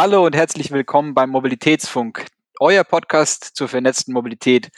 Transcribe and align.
Hallo 0.00 0.24
und 0.24 0.36
herzlich 0.36 0.70
willkommen 0.70 1.12
beim 1.12 1.30
Mobilitätsfunk, 1.30 2.24
euer 2.60 2.84
Podcast 2.84 3.56
zur 3.56 3.66
vernetzten 3.66 4.14
Mobilität. 4.14 4.70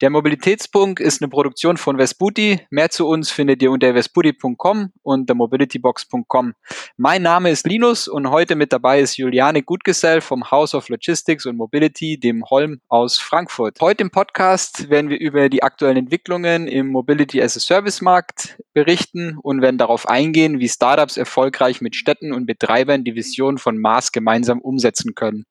Der 0.00 0.10
Mobilitätspunkt 0.10 0.98
ist 0.98 1.22
eine 1.22 1.28
Produktion 1.28 1.76
von 1.76 1.98
Vesputi. 1.98 2.58
Mehr 2.68 2.90
zu 2.90 3.06
uns 3.06 3.30
findet 3.30 3.62
ihr 3.62 3.70
unter 3.70 3.94
vesputi.com 3.94 4.90
und 5.04 5.28
der 5.28 5.36
mobilitybox.com. 5.36 6.54
Mein 6.96 7.22
Name 7.22 7.50
ist 7.50 7.64
Linus 7.64 8.08
und 8.08 8.28
heute 8.28 8.56
mit 8.56 8.72
dabei 8.72 8.98
ist 8.98 9.16
Juliane 9.18 9.62
Gutgesell 9.62 10.20
vom 10.20 10.50
House 10.50 10.74
of 10.74 10.88
Logistics 10.88 11.46
und 11.46 11.56
Mobility, 11.56 12.18
dem 12.18 12.44
Holm 12.50 12.80
aus 12.88 13.18
Frankfurt. 13.18 13.80
Heute 13.80 14.02
im 14.02 14.10
Podcast 14.10 14.90
werden 14.90 15.10
wir 15.10 15.20
über 15.20 15.48
die 15.48 15.62
aktuellen 15.62 15.96
Entwicklungen 15.96 16.66
im 16.66 16.88
Mobility 16.88 17.40
as 17.40 17.56
a 17.56 17.60
Service 17.60 18.00
Markt 18.00 18.58
berichten 18.72 19.38
und 19.40 19.62
werden 19.62 19.78
darauf 19.78 20.08
eingehen, 20.08 20.58
wie 20.58 20.68
Startups 20.68 21.16
erfolgreich 21.16 21.80
mit 21.80 21.94
Städten 21.94 22.32
und 22.32 22.46
Betreibern 22.46 23.04
die 23.04 23.14
Vision 23.14 23.58
von 23.58 23.78
Mars 23.78 24.10
gemeinsam 24.10 24.60
umsetzen 24.60 25.14
können. 25.14 25.46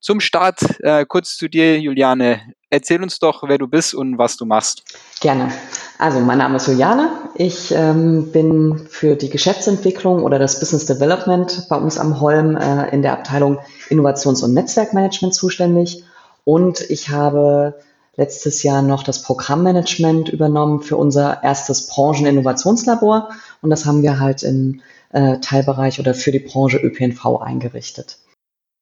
Zum 0.00 0.20
Start 0.20 0.60
äh, 0.80 1.04
kurz 1.06 1.36
zu 1.36 1.48
dir, 1.48 1.80
Juliane. 1.80 2.40
Erzähl 2.70 3.02
uns 3.02 3.18
doch, 3.18 3.42
wer 3.46 3.58
du 3.58 3.66
bist 3.66 3.94
und 3.94 4.18
was 4.18 4.36
du 4.36 4.44
machst. 4.44 4.82
Gerne. 5.20 5.52
Also, 5.98 6.20
mein 6.20 6.38
Name 6.38 6.56
ist 6.56 6.68
Juliane. 6.68 7.10
Ich 7.34 7.72
ähm, 7.72 8.30
bin 8.32 8.86
für 8.88 9.16
die 9.16 9.30
Geschäftsentwicklung 9.30 10.22
oder 10.22 10.38
das 10.38 10.60
Business 10.60 10.86
Development 10.86 11.66
bei 11.68 11.76
uns 11.76 11.98
am 11.98 12.20
Holm 12.20 12.56
äh, 12.56 12.90
in 12.90 13.02
der 13.02 13.14
Abteilung 13.14 13.58
Innovations- 13.88 14.42
und 14.42 14.52
Netzwerkmanagement 14.54 15.34
zuständig. 15.34 16.04
Und 16.44 16.80
ich 16.90 17.08
habe 17.08 17.80
letztes 18.16 18.62
Jahr 18.62 18.82
noch 18.82 19.02
das 19.02 19.22
Programmmanagement 19.22 20.28
übernommen 20.28 20.82
für 20.82 20.96
unser 20.96 21.42
erstes 21.42 21.86
Brancheninnovationslabor. 21.86 23.30
Und 23.62 23.70
das 23.70 23.86
haben 23.86 24.02
wir 24.02 24.18
halt 24.18 24.42
im 24.42 24.82
äh, 25.12 25.38
Teilbereich 25.40 26.00
oder 26.00 26.14
für 26.14 26.32
die 26.32 26.40
Branche 26.40 26.78
ÖPNV 26.78 27.40
eingerichtet. 27.40 28.18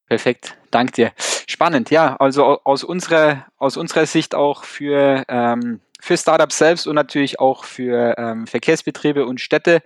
Perfekt, 0.08 0.56
danke 0.70 0.92
dir. 0.92 1.12
Spannend, 1.46 1.90
ja. 1.90 2.16
Also 2.16 2.60
aus 2.64 2.84
unserer, 2.84 3.46
aus 3.56 3.76
unserer 3.76 4.06
Sicht 4.06 4.34
auch 4.34 4.64
für, 4.64 5.24
ähm, 5.28 5.80
für 6.00 6.16
Startups 6.16 6.58
selbst 6.58 6.86
und 6.86 6.94
natürlich 6.94 7.40
auch 7.40 7.64
für 7.64 8.14
ähm, 8.18 8.46
Verkehrsbetriebe 8.46 9.24
und 9.24 9.40
Städte. 9.40 9.82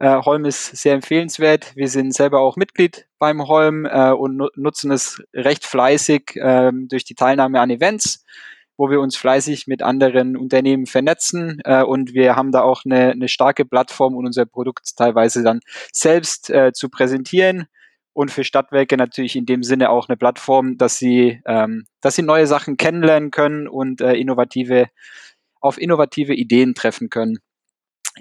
Äh, 0.00 0.16
Holm 0.22 0.44
ist 0.44 0.76
sehr 0.76 0.94
empfehlenswert. 0.94 1.76
Wir 1.76 1.88
sind 1.88 2.14
selber 2.14 2.40
auch 2.40 2.56
Mitglied 2.56 3.06
beim 3.18 3.46
Holm 3.46 3.86
äh, 3.86 4.10
und 4.10 4.42
nutzen 4.56 4.90
es 4.90 5.22
recht 5.34 5.64
fleißig 5.64 6.36
äh, 6.36 6.72
durch 6.72 7.04
die 7.04 7.14
Teilnahme 7.14 7.60
an 7.60 7.70
Events 7.70 8.24
wo 8.76 8.88
wir 8.88 9.02
uns 9.02 9.14
fleißig 9.14 9.66
mit 9.66 9.82
anderen 9.82 10.38
Unternehmen 10.38 10.86
vernetzen 10.86 11.60
äh, 11.64 11.82
und 11.82 12.14
wir 12.14 12.34
haben 12.34 12.50
da 12.50 12.62
auch 12.62 12.86
eine, 12.86 13.10
eine 13.10 13.28
starke 13.28 13.66
Plattform, 13.66 14.14
um 14.14 14.24
unser 14.24 14.46
Produkt 14.46 14.96
teilweise 14.96 15.42
dann 15.42 15.60
selbst 15.92 16.48
äh, 16.48 16.72
zu 16.72 16.88
präsentieren 16.88 17.66
und 18.12 18.30
für 18.30 18.44
Stadtwerke 18.44 18.96
natürlich 18.96 19.36
in 19.36 19.46
dem 19.46 19.62
Sinne 19.62 19.90
auch 19.90 20.08
eine 20.08 20.16
Plattform, 20.16 20.76
dass 20.76 20.98
sie, 20.98 21.40
ähm, 21.46 21.84
dass 22.00 22.16
sie 22.16 22.22
neue 22.22 22.46
Sachen 22.46 22.76
kennenlernen 22.76 23.30
können 23.30 23.68
und 23.68 24.00
äh, 24.00 24.14
innovative, 24.14 24.88
auf 25.60 25.78
innovative 25.78 26.34
Ideen 26.34 26.74
treffen 26.74 27.10
können. 27.10 27.38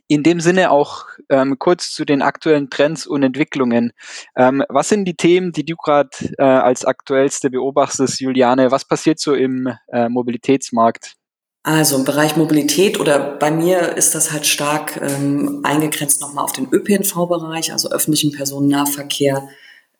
In 0.07 0.21
dem 0.21 0.39
Sinne 0.39 0.69
auch 0.69 1.05
ähm, 1.29 1.57
kurz 1.57 1.91
zu 1.91 2.05
den 2.05 2.21
aktuellen 2.21 2.69
Trends 2.69 3.07
und 3.07 3.23
Entwicklungen. 3.23 3.91
Ähm, 4.35 4.63
was 4.69 4.89
sind 4.89 5.05
die 5.05 5.15
Themen, 5.15 5.51
die 5.51 5.65
du 5.65 5.75
gerade 5.75 6.09
äh, 6.37 6.43
als 6.43 6.85
aktuellste 6.85 7.49
beobachtest, 7.49 8.21
Juliane? 8.21 8.71
Was 8.71 8.85
passiert 8.85 9.19
so 9.19 9.33
im 9.33 9.73
äh, 9.91 10.07
Mobilitätsmarkt? 10.07 11.15
Also 11.63 11.97
im 11.97 12.05
Bereich 12.05 12.37
Mobilität 12.37 12.99
oder 12.99 13.19
bei 13.19 13.51
mir 13.51 13.97
ist 13.97 14.15
das 14.15 14.31
halt 14.31 14.45
stark 14.45 14.99
ähm, 15.01 15.59
eingegrenzt 15.63 16.21
nochmal 16.21 16.45
auf 16.45 16.53
den 16.53 16.67
ÖPNV-Bereich, 16.71 17.73
also 17.73 17.91
öffentlichen 17.91 18.31
Personennahverkehr, 18.31 19.49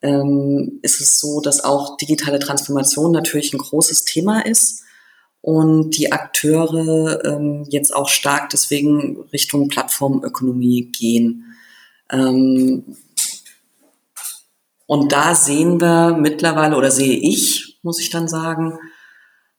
ähm, 0.02 0.80
ist 0.82 1.02
es 1.02 1.20
so, 1.20 1.42
dass 1.42 1.64
auch 1.64 1.98
digitale 1.98 2.40
Transformation 2.40 3.12
natürlich 3.12 3.54
ein 3.54 3.60
großes 3.60 4.06
Thema 4.06 4.46
ist 4.46 4.84
und 5.42 5.92
die 5.98 6.12
Akteure 6.12 7.24
ähm, 7.26 7.66
jetzt 7.70 7.96
auch 7.96 8.10
stark 8.10 8.50
deswegen 8.50 9.22
Richtung 9.34 9.68
Plattformökonomie 9.68 10.92
gehen. 10.92 11.56
Ähm, 12.12 12.96
und 14.86 15.12
da 15.12 15.36
sehen 15.36 15.80
wir 15.80 16.18
mittlerweile 16.20 16.76
oder 16.76 16.92
sehe 16.92 17.18
ich, 17.18 17.80
muss 17.84 18.00
ich 18.00 18.10
dann 18.10 18.28
sagen, 18.28 18.80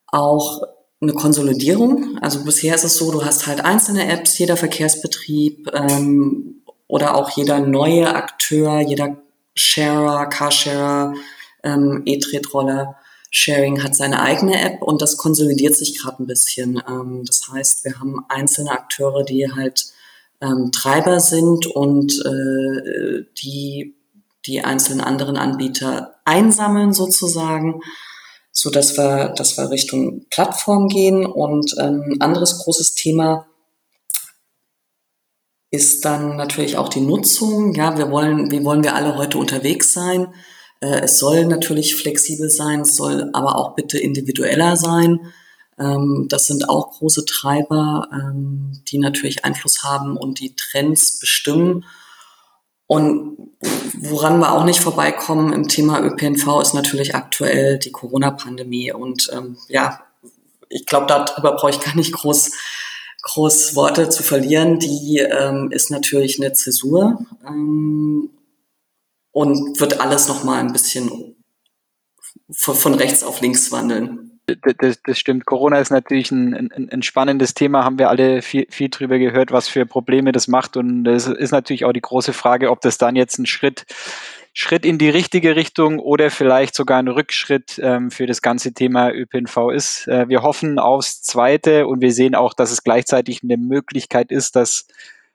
auch 0.07 0.63
eine 1.01 1.13
Konsolidierung. 1.13 2.19
Also 2.21 2.45
bisher 2.45 2.75
ist 2.75 2.85
es 2.85 2.97
so, 2.97 3.11
du 3.13 3.25
hast 3.25 3.47
halt 3.47 3.65
einzelne 3.65 4.11
Apps, 4.11 4.37
jeder 4.39 4.57
Verkehrsbetrieb 4.57 5.71
ähm, 5.73 6.63
oder 6.89 7.15
auch 7.15 7.31
jeder 7.31 7.61
neue 7.61 8.15
Akteur, 8.15 8.81
jeder 8.81 9.17
Sharer, 9.55 10.27
Carsharer, 10.27 11.15
ähm, 11.63 12.03
E-Tretroller. 12.07 12.97
Sharing 13.31 13.83
hat 13.85 13.95
seine 13.95 14.23
eigene 14.23 14.61
App 14.61 14.83
und 14.83 15.03
das 15.03 15.17
konsolidiert 15.17 15.77
sich 15.77 16.01
gerade 16.01 16.23
ein 16.23 16.27
bisschen. 16.27 16.83
Ähm, 16.89 17.23
das 17.25 17.43
heißt, 17.53 17.85
wir 17.85 18.01
haben 18.01 18.25
einzelne 18.29 18.73
Akteure, 18.73 19.23
die 19.25 19.51
halt 19.53 19.87
ähm, 20.41 20.71
Treiber 20.73 21.21
sind 21.21 21.67
und 21.67 22.13
äh, 22.25 23.25
die 23.43 23.95
die 24.47 24.63
einzelnen 24.63 25.01
anderen 25.01 25.37
Anbieter 25.37 26.17
einsammeln 26.25 26.93
sozusagen, 26.93 27.81
so 28.53 28.71
dass 28.71 28.97
wir, 28.97 29.35
dass 29.37 29.57
wir 29.57 29.71
Richtung 29.71 30.27
Plattform 30.31 30.89
gehen. 30.89 31.27
Und 31.27 31.75
ähm, 31.79 32.17
anderes 32.21 32.59
großes 32.59 32.95
Thema 32.95 33.47
ist 35.71 36.05
dann 36.05 36.37
natürlich 36.37 36.77
auch 36.77 36.89
die 36.89 37.01
Nutzung. 37.01 37.75
Ja, 37.75 37.97
wir 37.97 38.11
wollen, 38.11 38.51
wie 38.51 38.65
wollen 38.65 38.83
wir 38.83 38.95
alle 38.95 39.17
heute 39.17 39.39
unterwegs 39.39 39.93
sein? 39.93 40.35
Äh, 40.81 41.03
es 41.03 41.19
soll 41.19 41.47
natürlich 41.47 41.95
flexibel 41.95 42.51
sein, 42.51 42.81
es 42.81 42.97
soll 42.97 43.31
aber 43.33 43.57
auch 43.57 43.75
bitte 43.75 43.99
individueller 43.99 44.77
sein. 44.77 45.21
Ähm, 45.79 46.27
das 46.29 46.47
sind 46.47 46.69
auch 46.69 46.91
große 46.91 47.25
Treiber, 47.25 48.09
ähm, 48.13 48.83
die 48.89 48.99
natürlich 48.99 49.45
Einfluss 49.45 49.85
haben 49.85 50.17
und 50.17 50.41
die 50.41 50.57
Trends 50.57 51.21
bestimmen. 51.21 51.85
Und 52.87 53.37
woran 53.95 54.41
wir 54.41 54.53
auch 54.53 54.65
nicht 54.65 54.81
vorbeikommen 54.81 55.53
im 55.53 55.69
Thema 55.69 56.01
ÖPNV 56.03 56.61
ist 56.61 56.75
natürlich 56.75 57.15
aktuell 57.15 57.79
die 57.79 57.93
Corona-Pandemie. 57.93 58.93
Und 58.93 59.31
ähm, 59.33 59.57
ja, 59.69 60.01
ich 60.69 60.87
glaube, 60.87 61.07
darüber 61.07 61.53
brauche 61.53 61.71
ich 61.71 61.81
gar 61.81 61.95
nicht 61.95 62.13
groß 62.13 62.51
groß 63.23 63.75
Worte 63.77 64.09
zu 64.09 64.23
verlieren, 64.23 64.79
die 64.79 65.19
ähm, 65.19 65.71
ist 65.71 65.91
natürlich 65.91 66.41
eine 66.41 66.53
Zäsur 66.53 67.25
ähm, 67.47 68.31
und 69.33 69.81
wird 69.81 70.01
alles 70.01 70.29
nochmal 70.29 70.61
ein 70.61 70.73
bisschen 70.73 71.37
von, 72.51 72.75
von 72.75 72.95
rechts 72.95 73.23
auf 73.23 73.41
links 73.41 73.71
wandeln. 73.73 74.41
Das, 74.79 75.01
das, 75.05 75.19
stimmt. 75.19 75.47
Corona 75.47 75.79
ist 75.79 75.91
natürlich 75.91 76.33
ein, 76.33 76.55
ein, 76.73 76.89
ein, 76.91 77.03
spannendes 77.03 77.55
Thema, 77.55 77.85
haben 77.85 77.99
wir 77.99 78.09
alle 78.09 78.43
viel, 78.43 78.67
viel 78.69 78.89
drüber 78.89 79.19
gehört, 79.19 79.53
was 79.53 79.69
für 79.69 79.87
Probleme 79.87 80.33
das 80.33 80.49
macht. 80.49 80.77
Und 80.77 81.07
es 81.07 81.29
ist 81.29 81.53
natürlich 81.53 81.85
auch 81.85 81.93
die 81.93 82.01
große 82.01 82.33
Frage, 82.33 82.71
ob 82.71 82.81
das 82.81 82.99
dann 82.99 83.15
jetzt 83.15 83.39
ein 83.39 83.47
Schritt 83.47 83.87
Schritt 84.53 84.85
in 84.85 84.99
die 84.99 85.09
richtige 85.09 85.55
Richtung 85.55 86.01
oder 86.01 86.31
vielleicht 86.31 86.75
sogar 86.75 86.99
ein 86.99 87.09
Rückschritt 87.09 87.81
ähm, 87.83 88.11
für 88.11 88.27
das 88.27 88.43
ganze 88.43 88.73
Thema 88.73 89.13
ÖPNV 89.13 89.71
ist. 89.73 90.09
Äh, 90.09 90.29
wir 90.29 90.43
hoffen 90.43 90.79
aufs 90.79 91.23
Zweite 91.23 91.87
und 91.87 92.01
wir 92.01 92.13
sehen 92.13 92.35
auch, 92.35 92.53
dass 92.53 92.73
es 92.73 92.83
gleichzeitig 92.83 93.43
eine 93.45 93.57
Möglichkeit 93.57 94.33
ist, 94.33 94.57
dass, 94.57 94.89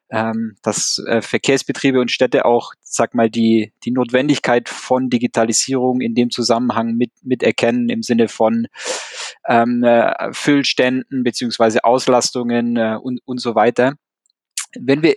ähm, 0.09 0.57
dass 0.63 1.01
äh, 1.07 1.21
Verkehrsbetriebe 1.21 2.01
und 2.01 2.11
Städte 2.11 2.43
auch, 2.43 2.73
sag 2.81 3.15
mal, 3.15 3.29
die, 3.29 3.71
die 3.85 3.91
Notwendigkeit 3.91 4.67
von 4.67 5.09
Digitalisierung 5.09 6.01
in 6.01 6.13
dem 6.13 6.29
Zusammenhang 6.29 6.95
mit, 6.95 7.11
mit 7.23 7.41
erkennen 7.41 7.87
im 7.87 8.03
Sinne 8.03 8.27
von 8.27 8.67
ähm, 9.47 9.81
äh, 9.83 10.33
Füllständen 10.33 11.23
beziehungsweise 11.23 11.85
Auslastungen 11.85 12.75
äh, 12.75 12.97
und, 13.01 13.21
und 13.23 13.39
so 13.39 13.55
weiter. 13.55 13.93
Wenn 14.77 15.03
wir, 15.03 15.15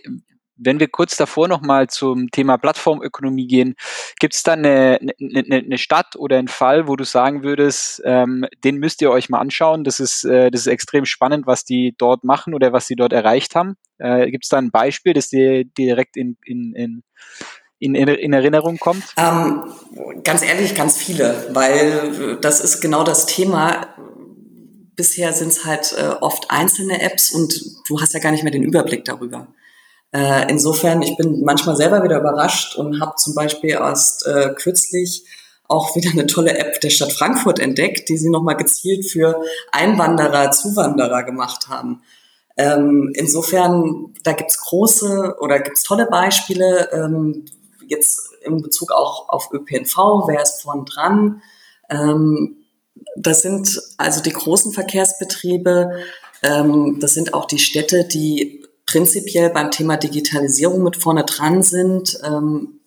wenn 0.59 0.79
wir 0.79 0.87
kurz 0.87 1.15
davor 1.17 1.47
nochmal 1.47 1.87
zum 1.87 2.29
Thema 2.31 2.57
Plattformökonomie 2.57 3.47
gehen, 3.47 3.75
gibt 4.19 4.33
es 4.33 4.43
da 4.43 4.53
eine, 4.53 4.99
eine, 5.19 5.55
eine 5.55 5.77
Stadt 5.77 6.15
oder 6.15 6.37
einen 6.37 6.47
Fall, 6.47 6.87
wo 6.87 6.95
du 6.95 7.05
sagen 7.05 7.43
würdest, 7.43 8.01
ähm, 8.05 8.45
den 8.63 8.77
müsst 8.77 9.01
ihr 9.01 9.11
euch 9.11 9.29
mal 9.29 9.39
anschauen. 9.39 9.83
Das 9.83 9.99
ist, 9.99 10.25
äh, 10.25 10.51
das 10.51 10.61
ist 10.61 10.67
extrem 10.67 11.05
spannend, 11.05 11.47
was 11.47 11.63
die 11.65 11.95
dort 11.97 12.23
machen 12.23 12.53
oder 12.53 12.73
was 12.73 12.87
sie 12.87 12.95
dort 12.95 13.13
erreicht 13.13 13.55
haben. 13.55 13.75
Äh, 13.97 14.29
gibt 14.31 14.45
es 14.45 14.49
da 14.49 14.57
ein 14.57 14.71
Beispiel, 14.71 15.13
das 15.13 15.29
dir 15.29 15.63
direkt 15.63 16.17
in, 16.17 16.37
in, 16.45 16.73
in 16.75 17.03
in, 17.81 17.95
in 17.95 18.33
Erinnerung 18.33 18.77
kommt? 18.77 19.03
Ähm, 19.15 19.63
ganz 20.25 20.43
ehrlich, 20.43 20.75
ganz 20.75 20.97
viele, 20.97 21.47
weil 21.51 22.37
das 22.41 22.59
ist 22.59 22.81
genau 22.81 23.03
das 23.03 23.25
Thema. 23.25 23.95
Bisher 24.97 25.31
sind 25.31 25.47
es 25.47 25.63
halt 25.63 25.95
äh, 25.97 26.09
oft 26.19 26.51
einzelne 26.51 27.01
Apps 27.01 27.31
und 27.31 27.57
du 27.87 28.01
hast 28.01 28.13
ja 28.13 28.19
gar 28.19 28.31
nicht 28.31 28.43
mehr 28.43 28.51
den 28.51 28.63
Überblick 28.63 29.05
darüber. 29.05 29.47
Äh, 30.11 30.49
insofern, 30.49 31.01
ich 31.01 31.15
bin 31.17 31.43
manchmal 31.43 31.75
selber 31.75 32.03
wieder 32.03 32.19
überrascht 32.19 32.75
und 32.75 32.99
habe 32.99 33.15
zum 33.17 33.35
Beispiel 33.35 33.71
erst 33.71 34.25
äh, 34.25 34.53
kürzlich 34.55 35.25
auch 35.67 35.95
wieder 35.95 36.09
eine 36.11 36.25
tolle 36.25 36.57
App 36.57 36.81
der 36.81 36.89
Stadt 36.89 37.13
Frankfurt 37.13 37.59
entdeckt, 37.59 38.09
die 38.09 38.17
sie 38.17 38.31
nochmal 38.31 38.57
gezielt 38.57 39.05
für 39.05 39.39
Einwanderer, 39.71 40.49
Zuwanderer 40.49 41.23
gemacht 41.23 41.67
haben. 41.69 42.01
Ähm, 42.57 43.11
insofern, 43.13 44.13
da 44.23 44.33
gibt's 44.33 44.59
große 44.59 45.37
oder 45.39 45.59
gibt's 45.59 45.83
tolle 45.83 46.07
Beispiele. 46.07 46.89
Ähm, 46.91 47.45
jetzt 47.87 48.33
in 48.41 48.61
Bezug 48.61 48.91
auch 48.91 49.29
auf 49.29 49.49
ÖPNV, 49.53 49.95
wer 50.27 50.41
ist 50.41 50.63
vorn 50.63 50.85
dran? 50.85 51.41
Ähm, 51.89 52.57
das 53.15 53.41
sind 53.41 53.81
also 53.97 54.21
die 54.21 54.33
großen 54.33 54.73
Verkehrsbetriebe, 54.73 56.03
ähm, 56.43 56.97
das 56.99 57.13
sind 57.13 57.33
auch 57.33 57.45
die 57.45 57.59
Städte, 57.59 58.05
die 58.05 58.65
prinzipiell 58.89 59.51
beim 59.51 59.69
Thema 59.69 59.97
Digitalisierung 59.97 60.83
mit 60.83 60.97
vorne 60.97 61.23
dran 61.23 61.61
sind. 61.61 62.19
Ähm, 62.23 62.79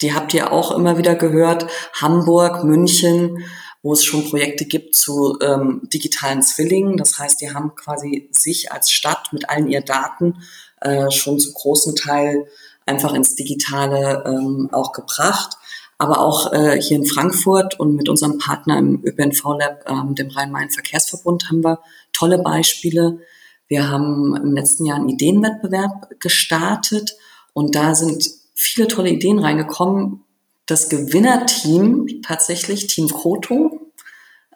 die 0.00 0.12
habt 0.12 0.34
ihr 0.34 0.52
auch 0.52 0.72
immer 0.72 0.98
wieder 0.98 1.14
gehört. 1.14 1.66
Hamburg, 1.94 2.64
München, 2.64 3.44
wo 3.82 3.92
es 3.92 4.04
schon 4.04 4.28
Projekte 4.28 4.64
gibt 4.64 4.96
zu 4.96 5.38
ähm, 5.40 5.82
digitalen 5.92 6.42
Zwillingen. 6.42 6.96
Das 6.96 7.18
heißt, 7.18 7.40
die 7.40 7.54
haben 7.54 7.74
quasi 7.76 8.28
sich 8.32 8.72
als 8.72 8.90
Stadt 8.90 9.32
mit 9.32 9.48
allen 9.48 9.68
ihren 9.68 9.84
Daten 9.84 10.42
äh, 10.80 11.10
schon 11.12 11.38
zu 11.38 11.52
großen 11.52 11.94
Teil 11.94 12.46
einfach 12.84 13.14
ins 13.14 13.36
Digitale 13.36 14.24
ähm, 14.26 14.68
auch 14.72 14.92
gebracht. 14.92 15.56
Aber 15.98 16.20
auch 16.20 16.52
äh, 16.52 16.80
hier 16.80 16.98
in 16.98 17.06
Frankfurt 17.06 17.78
und 17.78 17.94
mit 17.94 18.08
unserem 18.08 18.38
Partner 18.38 18.78
im 18.78 19.02
ÖPNV 19.02 19.44
Lab, 19.58 19.88
ähm, 19.88 20.14
dem 20.16 20.28
Rhein-Main-Verkehrsverbund, 20.28 21.48
haben 21.48 21.64
wir 21.64 21.78
tolle 22.12 22.38
Beispiele. 22.38 23.20
Wir 23.68 23.90
haben 23.90 24.36
im 24.36 24.52
letzten 24.52 24.86
Jahr 24.86 24.96
einen 24.96 25.08
Ideenwettbewerb 25.08 26.20
gestartet 26.20 27.16
und 27.52 27.74
da 27.74 27.94
sind 27.94 28.28
viele 28.54 28.86
tolle 28.86 29.10
Ideen 29.10 29.38
reingekommen. 29.38 30.24
Das 30.66 30.88
Gewinnerteam, 30.88 32.22
tatsächlich 32.22 32.86
Team 32.86 33.08
Kroto, 33.08 33.92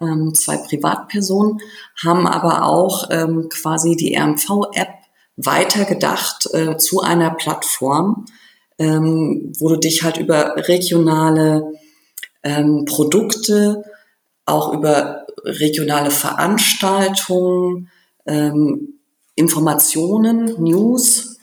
ähm, 0.00 0.34
zwei 0.34 0.56
Privatpersonen, 0.56 1.58
haben 2.02 2.26
aber 2.26 2.64
auch 2.64 3.08
ähm, 3.10 3.48
quasi 3.48 3.96
die 3.96 4.16
RMV-App 4.16 4.88
weitergedacht 5.36 6.48
äh, 6.52 6.76
zu 6.76 7.00
einer 7.00 7.30
Plattform, 7.30 8.26
ähm, 8.78 9.52
wo 9.58 9.68
du 9.68 9.76
dich 9.76 10.02
halt 10.02 10.16
über 10.16 10.56
regionale 10.56 11.74
Produkte, 12.86 13.84
auch 14.46 14.72
über 14.72 15.26
regionale 15.44 16.10
Veranstaltungen, 16.10 17.90
Informationen, 19.40 20.62
News, 20.62 21.38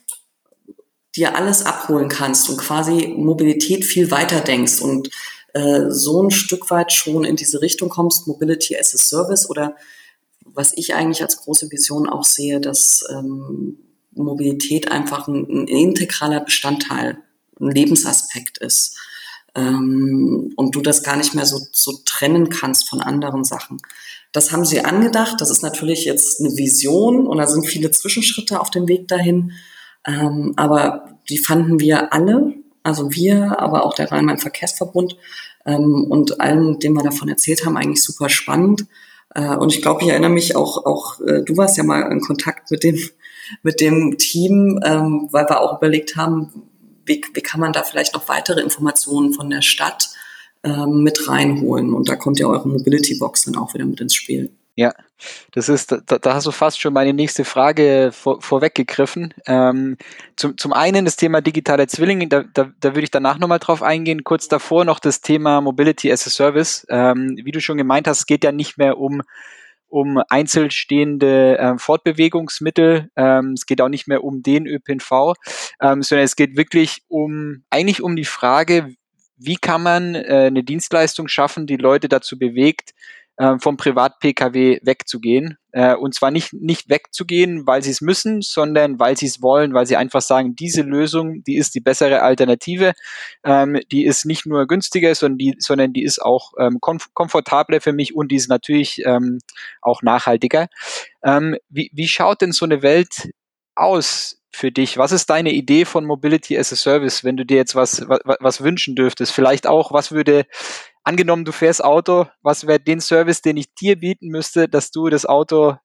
dir 1.15 1.35
alles 1.35 1.65
abholen 1.65 2.09
kannst 2.09 2.47
und 2.47 2.57
quasi 2.57 3.07
Mobilität 3.17 3.83
viel 3.83 4.11
weiter 4.11 4.39
denkst 4.39 4.81
und 4.81 5.09
äh, 5.53 5.89
so 5.89 6.21
ein 6.21 6.29
Stück 6.29 6.69
weit 6.69 6.93
schon 6.93 7.23
in 7.23 7.35
diese 7.35 7.59
Richtung 7.59 7.89
kommst, 7.89 8.27
Mobility 8.27 8.77
as 8.77 8.93
a 8.93 8.97
Service 8.97 9.49
oder 9.49 9.75
was 10.45 10.73
ich 10.75 10.93
eigentlich 10.93 11.23
als 11.23 11.37
große 11.37 11.71
Vision 11.71 12.07
auch 12.07 12.23
sehe, 12.23 12.61
dass 12.61 13.03
ähm, 13.09 13.79
Mobilität 14.11 14.91
einfach 14.91 15.27
ein, 15.27 15.47
ein 15.49 15.67
integraler 15.67 16.41
Bestandteil 16.41 17.17
ein 17.59 17.71
Lebensaspekt 17.71 18.59
ist. 18.59 18.95
Ähm, 19.55 20.53
und 20.55 20.75
du 20.75 20.81
das 20.81 21.01
gar 21.01 21.15
nicht 21.15 21.33
mehr 21.33 21.47
so, 21.47 21.59
so 21.71 21.99
trennen 22.05 22.49
kannst 22.49 22.89
von 22.89 23.01
anderen 23.01 23.43
Sachen. 23.43 23.79
Das 24.37 24.51
haben 24.51 24.65
sie 24.65 24.85
angedacht. 24.85 25.41
Das 25.41 25.49
ist 25.49 25.63
natürlich 25.63 26.05
jetzt 26.05 26.39
eine 26.39 26.55
Vision 26.55 27.25
und 27.25 27.39
da 27.39 27.47
sind 27.47 27.65
viele 27.65 27.89
Zwischenschritte 27.89 28.59
auf 28.61 28.69
dem 28.69 28.87
Weg 28.87 29.07
dahin. 29.07 29.53
Ähm, 30.05 30.53
aber 30.57 31.17
die 31.27 31.39
fanden 31.39 31.79
wir 31.79 32.13
alle, 32.13 32.53
also 32.83 33.11
wir, 33.11 33.59
aber 33.59 33.83
auch 33.83 33.95
der 33.95 34.11
Rhein-Main-Verkehrsverbund 34.11 35.17
ähm, 35.65 36.05
und 36.11 36.39
allen, 36.39 36.77
denen 36.77 36.95
wir 36.95 37.03
davon 37.03 37.29
erzählt 37.29 37.65
haben, 37.65 37.77
eigentlich 37.77 38.03
super 38.03 38.29
spannend. 38.29 38.85
Äh, 39.33 39.55
und 39.55 39.73
ich 39.73 39.81
glaube, 39.81 40.03
ich 40.03 40.09
erinnere 40.09 40.29
mich 40.29 40.55
auch, 40.55 40.85
auch 40.85 41.19
äh, 41.21 41.41
du 41.43 41.57
warst 41.57 41.75
ja 41.75 41.83
mal 41.83 42.11
in 42.11 42.21
Kontakt 42.21 42.69
mit 42.69 42.83
dem, 42.83 42.99
mit 43.63 43.81
dem 43.81 44.19
Team, 44.19 44.79
ähm, 44.85 45.29
weil 45.31 45.49
wir 45.49 45.61
auch 45.61 45.77
überlegt 45.77 46.15
haben, 46.15 46.69
wie, 47.07 47.23
wie 47.33 47.41
kann 47.41 47.59
man 47.59 47.73
da 47.73 47.81
vielleicht 47.81 48.13
noch 48.13 48.29
weitere 48.29 48.61
Informationen 48.61 49.33
von 49.33 49.49
der 49.49 49.63
Stadt 49.63 50.09
ähm, 50.67 51.03
mit 51.03 51.27
reinholen? 51.27 51.93
Und 51.93 52.09
da 52.09 52.15
kommt 52.15 52.39
ja 52.39 52.47
eure 52.47 52.67
Mobility 52.67 53.17
Box 53.17 53.43
dann 53.43 53.55
auch 53.55 53.73
wieder 53.73 53.85
mit 53.85 54.01
ins 54.01 54.15
Spiel. 54.15 54.51
Ja, 54.75 54.93
das 55.53 55.69
ist, 55.69 55.91
da, 55.91 56.19
da 56.19 56.33
hast 56.35 56.45
du 56.45 56.51
fast 56.51 56.79
schon 56.79 56.93
meine 56.93 57.11
nächste 57.11 57.45
Frage 57.45 58.11
vor, 58.13 58.41
vorweggegriffen. 58.43 59.33
Ähm, 59.47 59.97
zum, 60.35 60.55
zum 60.55 60.71
einen 60.71 61.03
das 61.05 61.15
Thema 61.15 61.41
digitale 61.41 61.87
Zwillinge, 61.87 62.27
da, 62.27 62.43
da, 62.53 62.69
da 62.79 62.89
würde 62.89 63.05
ich 63.05 63.11
danach 63.11 63.39
nochmal 63.39 63.57
drauf 63.57 63.81
eingehen. 63.81 64.23
Kurz 64.23 64.47
davor 64.47 64.85
noch 64.85 64.99
das 64.99 65.21
Thema 65.21 65.61
Mobility 65.61 66.11
as 66.11 66.27
a 66.27 66.29
Service. 66.29 66.85
Ähm, 66.89 67.39
wie 67.43 67.51
du 67.51 67.59
schon 67.59 67.77
gemeint 67.77 68.07
hast, 68.07 68.19
es 68.19 68.25
geht 68.27 68.43
ja 68.43 68.51
nicht 68.51 68.77
mehr 68.77 68.99
um 68.99 69.21
um 69.89 70.21
einzelstehende 70.29 71.57
äh, 71.57 71.77
Fortbewegungsmittel. 71.77 73.09
Ähm, 73.15 73.53
es 73.53 73.65
geht 73.65 73.81
auch 73.81 73.89
nicht 73.89 74.07
mehr 74.07 74.23
um 74.23 74.43
den 74.43 74.67
ÖPNV, 74.67 75.33
ähm, 75.81 76.03
sondern 76.03 76.25
es 76.25 76.35
geht 76.35 76.57
wirklich 76.57 77.03
um 77.07 77.63
eigentlich 77.69 78.03
um 78.03 78.15
die 78.15 78.25
Frage, 78.25 78.93
wie 79.37 79.55
kann 79.55 79.83
man 79.83 80.15
äh, 80.15 80.45
eine 80.47 80.63
Dienstleistung 80.63 81.27
schaffen, 81.27 81.67
die 81.67 81.77
Leute 81.77 82.09
dazu 82.09 82.37
bewegt, 82.37 82.93
äh, 83.37 83.59
vom 83.59 83.77
Privat-Pkw 83.77 84.79
wegzugehen. 84.81 85.57
Äh, 85.71 85.95
und 85.95 86.15
zwar 86.15 86.31
nicht, 86.31 86.53
nicht 86.53 86.89
wegzugehen, 86.89 87.67
weil 87.67 87.83
sie 87.83 87.91
es 87.91 88.01
müssen, 88.01 88.41
sondern 88.41 88.99
weil 88.99 89.15
sie 89.15 89.27
es 89.27 89.41
wollen, 89.41 89.73
weil 89.75 89.85
sie 89.85 89.95
einfach 89.95 90.21
sagen, 90.21 90.55
diese 90.55 90.81
Lösung, 90.81 91.43
die 91.43 91.55
ist 91.55 91.75
die 91.75 91.79
bessere 91.79 92.23
Alternative. 92.23 92.93
Ähm, 93.43 93.79
die 93.91 94.05
ist 94.05 94.25
nicht 94.25 94.47
nur 94.47 94.65
günstiger, 94.65 95.13
sondern 95.13 95.37
die, 95.37 95.55
sondern 95.59 95.93
die 95.93 96.03
ist 96.03 96.19
auch 96.19 96.53
ähm, 96.59 96.79
komf 96.81 97.13
komfortabler 97.13 97.79
für 97.79 97.93
mich 97.93 98.15
und 98.15 98.31
die 98.31 98.37
ist 98.37 98.49
natürlich 98.49 99.03
ähm, 99.05 99.37
auch 99.81 100.01
nachhaltiger. 100.01 100.67
Ähm, 101.23 101.57
wie, 101.69 101.91
wie 101.93 102.07
schaut 102.07 102.41
denn 102.41 102.51
so 102.51 102.65
eine 102.65 102.81
Welt 102.81 103.29
aus 103.75 104.36
für 104.51 104.71
dich? 104.71 104.97
Was 104.97 105.11
ist 105.11 105.29
deine 105.29 105.51
Idee 105.51 105.85
von 105.85 106.05
Mobility 106.05 106.57
as 106.57 106.73
a 106.73 106.75
Service, 106.75 107.23
wenn 107.23 107.37
du 107.37 107.45
dir 107.45 107.57
jetzt 107.57 107.75
was, 107.75 108.07
was, 108.07 108.19
was 108.39 108.61
wünschen 108.61 108.95
dürftest? 108.95 109.31
Vielleicht 109.31 109.67
auch, 109.67 109.91
was 109.91 110.11
würde 110.11 110.45
angenommen, 111.03 111.45
du 111.45 111.51
fährst 111.51 111.83
Auto, 111.83 112.27
was 112.41 112.67
wäre 112.67 112.79
den 112.79 112.99
Service, 112.99 113.41
den 113.41 113.57
ich 113.57 113.73
dir 113.73 113.97
bieten 113.97 114.27
müsste, 114.27 114.67
dass 114.67 114.91
du 114.91 115.09
das 115.09 115.25
Auto 115.25 115.75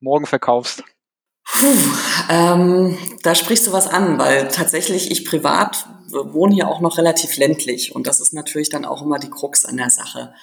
morgen 0.00 0.26
verkaufst? 0.26 0.84
Puh, 1.44 1.76
ähm, 2.28 2.98
da 3.22 3.34
sprichst 3.34 3.66
du 3.66 3.72
was 3.72 3.88
an, 3.88 4.18
weil 4.18 4.48
tatsächlich 4.48 5.10
ich 5.10 5.24
privat 5.24 5.86
wohne 6.10 6.54
hier 6.54 6.68
auch 6.68 6.80
noch 6.80 6.98
relativ 6.98 7.36
ländlich 7.36 7.94
und 7.94 8.06
das 8.06 8.20
ist 8.20 8.32
natürlich 8.32 8.70
dann 8.70 8.84
auch 8.84 9.02
immer 9.02 9.18
die 9.18 9.30
Krux 9.30 9.64
an 9.64 9.76
der 9.76 9.90
Sache. 9.90 10.34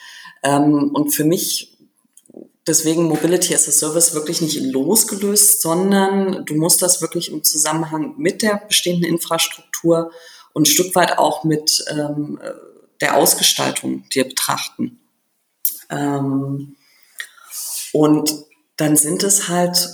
Ähm, 0.44 0.92
und 0.94 1.12
für 1.12 1.24
mich 1.24 1.75
deswegen 2.68 3.04
Mobility 3.04 3.54
as 3.54 3.68
a 3.68 3.72
Service 3.72 4.14
wirklich 4.14 4.42
nicht 4.42 4.60
losgelöst, 4.60 5.62
sondern 5.62 6.46
du 6.46 6.56
musst 6.56 6.82
das 6.82 7.02
wirklich 7.02 7.32
im 7.32 7.44
Zusammenhang 7.44 8.16
mit 8.18 8.42
der 8.42 8.62
bestehenden 8.68 9.10
Infrastruktur 9.10 10.12
und 10.54 10.64
ein 10.64 10.66
Stück 10.66 10.96
weit 10.96 11.18
auch 11.18 11.44
mit 11.44 11.84
ähm, 11.90 12.40
der 13.02 13.18
Ausgestaltung 13.18 14.08
dir 14.10 14.24
betrachten. 14.26 15.00
Ähm, 15.90 16.76
und 17.94 18.34
dann 18.78 18.96
sind 18.98 19.24
es 19.24 19.48
halt, 19.48 19.90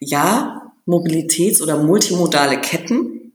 ja, 0.00 0.72
Mobilitäts- 0.86 1.62
oder 1.62 1.78
multimodale 1.82 2.60
Ketten, 2.60 3.32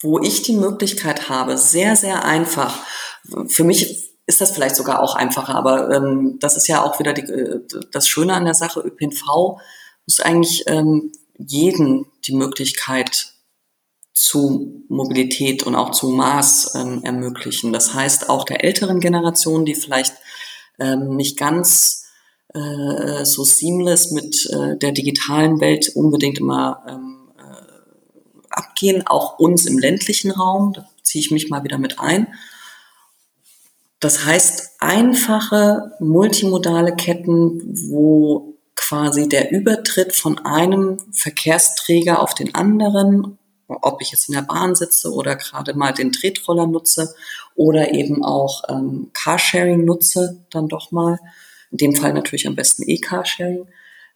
wo 0.00 0.20
ich 0.20 0.42
die 0.42 0.56
Möglichkeit 0.56 1.28
habe, 1.28 1.58
sehr, 1.58 1.96
sehr 1.96 2.24
einfach, 2.24 2.84
für 3.48 3.64
mich 3.64 4.13
ist 4.26 4.40
das 4.40 4.52
vielleicht 4.52 4.76
sogar 4.76 5.02
auch 5.02 5.14
einfacher, 5.14 5.54
aber 5.54 5.90
ähm, 5.90 6.38
das 6.40 6.56
ist 6.56 6.66
ja 6.66 6.82
auch 6.82 6.98
wieder 6.98 7.12
die, 7.12 7.22
äh, 7.22 7.60
das 7.92 8.08
Schöne 8.08 8.34
an 8.34 8.44
der 8.44 8.54
Sache, 8.54 8.80
ÖPNV 8.80 9.58
muss 10.06 10.20
eigentlich 10.20 10.64
ähm, 10.66 11.12
jeden 11.36 12.06
die 12.26 12.34
Möglichkeit 12.34 13.34
zu 14.12 14.84
Mobilität 14.88 15.64
und 15.64 15.74
auch 15.74 15.90
zu 15.90 16.08
Maß 16.08 16.74
ähm, 16.76 17.00
ermöglichen. 17.02 17.72
Das 17.72 17.94
heißt, 17.94 18.30
auch 18.30 18.44
der 18.44 18.62
älteren 18.62 19.00
Generation, 19.00 19.64
die 19.64 19.74
vielleicht 19.74 20.14
ähm, 20.78 21.16
nicht 21.16 21.36
ganz 21.36 22.04
äh, 22.54 23.24
so 23.24 23.44
seamless 23.44 24.12
mit 24.12 24.48
äh, 24.50 24.78
der 24.78 24.92
digitalen 24.92 25.60
Welt 25.60 25.90
unbedingt 25.94 26.38
immer 26.38 26.84
ähm, 26.88 27.32
äh, 27.36 28.50
abgehen, 28.50 29.06
auch 29.06 29.38
uns 29.38 29.66
im 29.66 29.78
ländlichen 29.78 30.30
Raum, 30.30 30.72
da 30.74 30.88
ziehe 31.02 31.20
ich 31.20 31.32
mich 31.32 31.50
mal 31.50 31.64
wieder 31.64 31.78
mit 31.78 31.98
ein. 31.98 32.28
Das 34.04 34.26
heißt, 34.26 34.72
einfache 34.80 35.92
multimodale 35.98 36.94
Ketten, 36.94 37.62
wo 37.88 38.58
quasi 38.76 39.30
der 39.30 39.50
Übertritt 39.50 40.14
von 40.14 40.38
einem 40.40 40.98
Verkehrsträger 41.10 42.20
auf 42.20 42.34
den 42.34 42.54
anderen 42.54 43.38
ob 43.66 44.02
ich 44.02 44.10
jetzt 44.10 44.28
in 44.28 44.34
der 44.34 44.42
Bahn 44.42 44.74
sitze 44.74 45.10
oder 45.10 45.36
gerade 45.36 45.72
mal 45.72 45.92
den 45.92 46.12
Tretroller 46.12 46.66
nutze 46.66 47.14
oder 47.54 47.94
eben 47.94 48.22
auch 48.22 48.64
ähm, 48.68 49.08
Carsharing 49.14 49.86
nutze, 49.86 50.44
dann 50.50 50.68
doch 50.68 50.90
mal. 50.90 51.18
In 51.70 51.78
dem 51.78 51.94
Fall 51.96 52.12
natürlich 52.12 52.46
am 52.46 52.56
besten 52.56 52.82
E-Carsharing, 52.86 53.66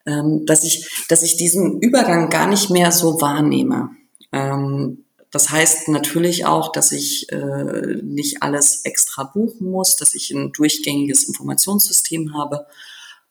ähm, 0.04 0.45
dass 0.45 0.64
ich, 0.64 1.07
dass 1.09 1.23
ich 1.23 1.38
diesen 1.38 1.80
Übergang 1.80 2.28
gar 2.28 2.47
nicht 2.47 2.68
mehr 2.68 2.92
so 2.92 3.23
wahrnehme. 3.23 3.88
Ähm, 4.33 5.07
das 5.30 5.50
heißt 5.50 5.88
natürlich 5.88 6.47
auch, 6.47 6.73
dass 6.73 6.92
ich 6.92 7.30
äh, 7.30 8.00
nicht 8.02 8.42
alles 8.42 8.85
extra 8.85 9.25
buchen 9.25 9.70
muss, 9.70 9.97
dass 9.97 10.14
ich 10.14 10.30
ein 10.30 10.52
durchgängiges 10.52 11.25
Informationssystem 11.25 12.35
habe. 12.35 12.66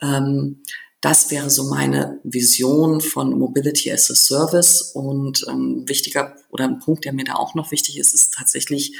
Ähm, 0.01 0.61
das 1.01 1.31
wäre 1.31 1.49
so 1.49 1.65
meine 1.69 2.19
Vision 2.23 3.01
von 3.01 3.37
Mobility 3.37 3.91
as 3.91 4.11
a 4.11 4.15
Service. 4.15 4.91
Und 4.93 5.47
ein 5.47 5.55
ähm, 5.55 5.83
wichtiger 5.89 6.35
oder 6.49 6.65
ein 6.65 6.79
Punkt, 6.79 7.05
der 7.05 7.13
mir 7.13 7.25
da 7.25 7.35
auch 7.35 7.55
noch 7.55 7.71
wichtig 7.71 7.97
ist, 7.97 8.13
ist 8.13 8.33
tatsächlich 8.33 8.95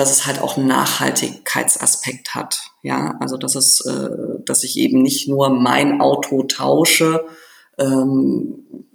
dass 0.00 0.10
es 0.10 0.24
halt 0.24 0.40
auch 0.40 0.56
einen 0.56 0.66
Nachhaltigkeitsaspekt 0.66 2.34
hat. 2.34 2.70
Ja, 2.82 3.16
also 3.20 3.36
dass 3.36 3.54
es, 3.54 3.84
äh, 3.84 4.08
dass 4.46 4.64
ich 4.64 4.78
eben 4.78 5.02
nicht 5.02 5.28
nur 5.28 5.50
mein 5.50 6.00
Auto 6.00 6.42
tausche, 6.44 7.26
ähm, 7.78 8.86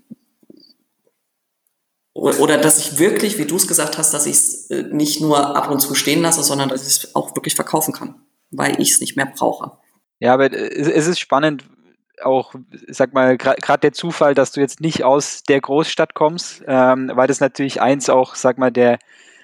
oder 2.16 2.58
dass 2.58 2.80
ich 2.80 2.98
wirklich, 2.98 3.38
wie 3.38 3.46
du 3.46 3.58
es 3.58 3.68
gesagt 3.68 3.98
hast, 3.98 4.14
dass 4.14 4.26
ich 4.26 4.36
es 4.36 4.70
äh, 4.72 4.84
nicht 4.84 5.20
nur 5.20 5.56
ab 5.56 5.70
und 5.70 5.82
zu 5.82 5.94
stehen 5.96 6.22
lasse, 6.22 6.44
sondern 6.44 6.70
dass 6.70 6.88
ich 6.88 7.04
es 7.04 7.16
auch 7.16 7.36
wirklich 7.36 7.56
verkaufen 7.56 7.94
kann, 7.94 8.16
weil 8.52 8.82
ich 8.82 8.92
es 8.92 9.02
nicht 9.02 9.18
mehr 9.18 9.26
brauche. 9.26 9.74
Ja, 10.20 10.34
aber 10.34 10.52
es 10.54 11.08
ist 11.08 11.20
spannend, 11.20 11.66
auch, 12.24 12.56
sag 12.88 13.14
mal, 13.14 13.38
gerade 13.38 13.80
der 13.82 13.92
Zufall, 13.92 14.34
dass 14.34 14.54
du 14.54 14.62
jetzt 14.62 14.80
nicht 14.80 15.04
aus 15.04 15.44
der 15.44 15.60
Großstadt 15.60 16.14
kommst, 16.14 16.64
ähm, 16.66 17.12
weil 17.14 17.28
das 17.28 17.42
natürlich 17.42 17.82
eins 17.82 18.10
auch, 18.10 18.36
sag 18.36 18.58
mal, 18.58 18.72
der 18.72 18.98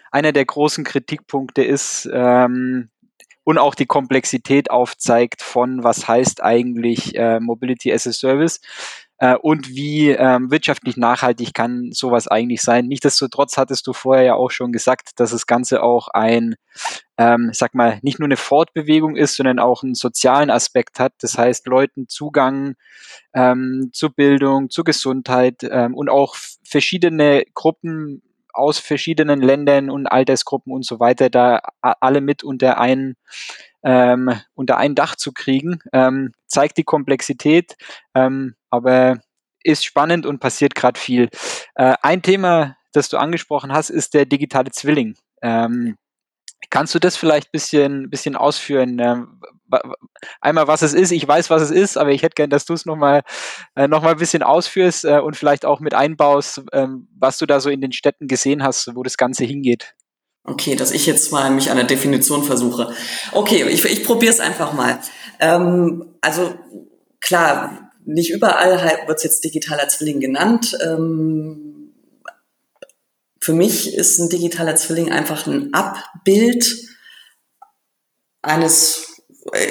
einer 0.09 0.31
der 0.31 0.45
großen 0.45 0.85
Kritikpunkte 0.85 1.63
ist 1.63 2.09
ähm, 2.13 2.89
und 3.43 3.57
auch 3.57 3.75
die 3.75 3.85
Komplexität 3.85 4.71
aufzeigt 4.71 5.41
von, 5.41 5.83
was 5.83 6.07
heißt 6.07 6.41
eigentlich 6.41 7.15
äh, 7.15 7.41
Mobility 7.41 7.91
as 7.91 8.07
a 8.07 8.13
Service 8.13 8.61
äh, 9.21 9.35
und 9.35 9.69
wie 9.69 10.09
ähm, 10.09 10.49
wirtschaftlich 10.49 10.97
nachhaltig 10.97 11.53
kann 11.53 11.91
sowas 11.91 12.27
eigentlich 12.27 12.63
sein. 12.63 12.87
Nichtsdestotrotz 12.87 13.55
hattest 13.55 13.85
du 13.85 13.93
vorher 13.93 14.23
ja 14.23 14.33
auch 14.33 14.49
schon 14.49 14.71
gesagt, 14.71 15.11
dass 15.19 15.29
das 15.29 15.45
Ganze 15.45 15.83
auch 15.83 16.07
ein, 16.07 16.55
ähm, 17.19 17.51
sag 17.53 17.75
mal, 17.75 17.99
nicht 18.01 18.17
nur 18.17 18.25
eine 18.25 18.35
Fortbewegung 18.35 19.15
ist, 19.15 19.35
sondern 19.35 19.59
auch 19.59 19.83
einen 19.83 19.93
sozialen 19.93 20.49
Aspekt 20.49 20.99
hat. 20.99 21.13
Das 21.21 21.37
heißt, 21.37 21.67
Leuten 21.67 22.07
Zugang 22.07 22.73
ähm, 23.35 23.91
zur 23.93 24.09
Bildung, 24.09 24.71
zur 24.71 24.85
Gesundheit 24.85 25.57
ähm, 25.69 25.93
und 25.93 26.09
auch 26.09 26.35
verschiedene 26.63 27.43
Gruppen 27.53 28.23
aus 28.53 28.79
verschiedenen 28.79 29.39
Ländern 29.39 29.91
und 29.91 30.07
Altersgruppen 30.07 30.73
und 30.73 30.83
so 30.83 30.99
weiter 30.99 31.29
da 31.29 31.61
alle 31.81 32.21
mit 32.21 32.43
unter 32.43 32.79
einen 32.79 33.15
ähm, 33.83 34.39
unter 34.53 34.77
ein 34.77 34.95
Dach 34.95 35.15
zu 35.15 35.31
kriegen, 35.31 35.79
ähm, 35.93 36.33
zeigt 36.47 36.77
die 36.77 36.83
Komplexität, 36.83 37.75
ähm, 38.15 38.55
aber 38.69 39.19
ist 39.63 39.85
spannend 39.85 40.25
und 40.25 40.39
passiert 40.39 40.75
gerade 40.75 41.00
viel. 41.00 41.29
Äh, 41.75 41.95
ein 42.01 42.21
Thema, 42.21 42.77
das 42.93 43.09
du 43.09 43.17
angesprochen 43.17 43.71
hast, 43.71 43.89
ist 43.89 44.13
der 44.13 44.25
digitale 44.25 44.71
Zwilling. 44.71 45.15
Ähm, 45.41 45.97
kannst 46.69 46.93
du 46.95 47.00
das 47.00 47.17
vielleicht 47.17 47.47
ein 47.47 47.51
bisschen, 47.51 48.09
bisschen 48.09 48.35
ausführen? 48.35 49.00
Ähm, 49.00 49.41
einmal, 50.41 50.67
was 50.67 50.81
es 50.81 50.93
ist. 50.93 51.11
Ich 51.11 51.27
weiß, 51.27 51.50
was 51.50 51.61
es 51.61 51.71
ist, 51.71 51.97
aber 51.97 52.11
ich 52.11 52.23
hätte 52.23 52.35
gern, 52.35 52.50
dass 52.50 52.65
du 52.65 52.73
es 52.73 52.85
nochmal 52.85 53.21
äh, 53.75 53.88
noch 53.88 54.03
ein 54.03 54.17
bisschen 54.17 54.43
ausführst 54.43 55.05
äh, 55.05 55.19
und 55.19 55.35
vielleicht 55.35 55.65
auch 55.65 55.79
mit 55.79 55.93
einbaust, 55.93 56.63
ähm, 56.73 57.07
was 57.17 57.38
du 57.38 57.45
da 57.45 57.59
so 57.59 57.69
in 57.69 57.81
den 57.81 57.91
Städten 57.91 58.27
gesehen 58.27 58.63
hast, 58.63 58.95
wo 58.95 59.03
das 59.03 59.17
Ganze 59.17 59.45
hingeht. 59.45 59.95
Okay, 60.43 60.75
dass 60.75 60.91
ich 60.91 61.05
jetzt 61.05 61.31
mal 61.31 61.51
mich 61.51 61.69
an 61.69 61.77
der 61.77 61.86
Definition 61.86 62.43
versuche. 62.43 62.93
Okay, 63.31 63.63
ich, 63.69 63.86
ich 63.86 64.03
probiere 64.03 64.33
es 64.33 64.39
einfach 64.39 64.74
mal. 64.74 65.00
Ähm, 65.39 66.15
also 66.21 66.55
klar, 67.19 67.91
nicht 68.05 68.31
überall 68.31 68.79
wird 69.05 69.17
es 69.17 69.24
jetzt 69.24 69.43
digitaler 69.43 69.88
Zwilling 69.88 70.19
genannt. 70.19 70.77
Ähm, 70.83 71.93
für 73.39 73.53
mich 73.53 73.95
ist 73.95 74.19
ein 74.19 74.29
digitaler 74.29 74.75
Zwilling 74.75 75.12
einfach 75.12 75.45
ein 75.45 75.74
Abbild 75.74 76.75
eines, 78.41 79.21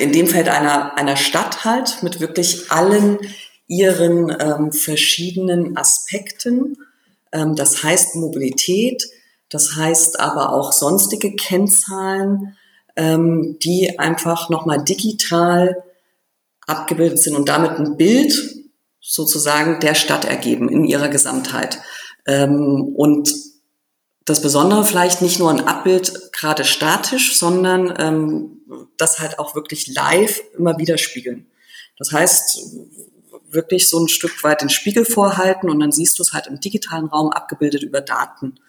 in 0.01 0.13
dem 0.13 0.27
Feld 0.29 0.49
einer, 0.49 0.97
einer 0.97 1.17
Stadt 1.17 1.65
halt, 1.65 2.03
mit 2.03 2.21
wirklich 2.21 2.71
allen 2.71 3.19
ihren 3.67 4.37
ähm, 4.41 4.73
verschiedenen 4.73 5.77
Aspekten. 5.77 6.77
Ähm, 7.33 7.55
das 7.55 7.83
heißt 7.83 8.17
Mobilität, 8.17 9.05
das 9.51 9.77
heißt 9.77 10.21
aber 10.21 10.53
auch 10.53 10.73
sonstige 10.73 11.35
Kennzahlen, 11.35 12.57
ähm, 12.97 13.59
die 13.63 13.99
einfach 13.99 14.49
nochmal 14.49 14.83
digital 14.83 15.83
abgebildet 16.67 17.19
sind 17.19 17.35
und 17.37 17.49
damit 17.49 17.73
ein 17.73 17.97
Bild 17.97 18.33
sozusagen 19.01 19.81
der 19.81 19.95
Stadt 19.95 20.25
ergeben 20.25 20.69
in 20.69 20.85
ihrer 20.85 21.09
Gesamtheit. 21.09 21.81
Ähm, 22.27 22.95
und 22.97 23.35
das 24.25 24.41
Besondere 24.41 24.85
vielleicht 24.85 25.23
nicht 25.23 25.41
nur 25.41 25.51
ein 25.51 25.67
Abbild 25.67 26.33
gerade 26.33 26.65
statisch, 26.65 27.37
sondern 27.37 27.95
ähm, 27.99 28.61
das 28.97 29.19
halt 29.19 29.41
auch 29.41 29.57
wirklich 29.57 29.89
live 29.89 30.41
immer 30.57 30.79
widerspiegeln. 30.79 31.47
Das 31.99 32.13
heißt, 32.13 32.63
wirklich 33.51 33.89
so 33.89 33.99
ein 33.99 34.09
Stück 34.09 34.45
weit 34.45 34.63
den 34.63 34.71
Spiegel 34.71 35.05
vorhalten 35.05 35.69
und 35.69 35.81
dann 35.81 35.91
siehst 35.91 36.19
du 36.19 36.23
es 36.23 36.33
halt 36.33 36.47
im 36.47 36.61
digitalen 36.61 37.07
Raum 37.07 37.31
abgebildet 37.31 37.83
über 37.83 38.01
Daten 38.01 38.61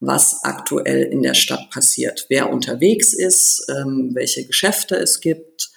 was 0.00 0.42
aktuell 0.44 1.02
in 1.02 1.22
der 1.22 1.34
Stadt 1.34 1.70
passiert, 1.70 2.26
wer 2.28 2.52
unterwegs 2.52 3.12
ist, 3.12 3.66
ähm, 3.74 4.10
welche 4.14 4.46
Geschäfte 4.46 4.94
es 4.96 5.20
gibt. 5.20 5.70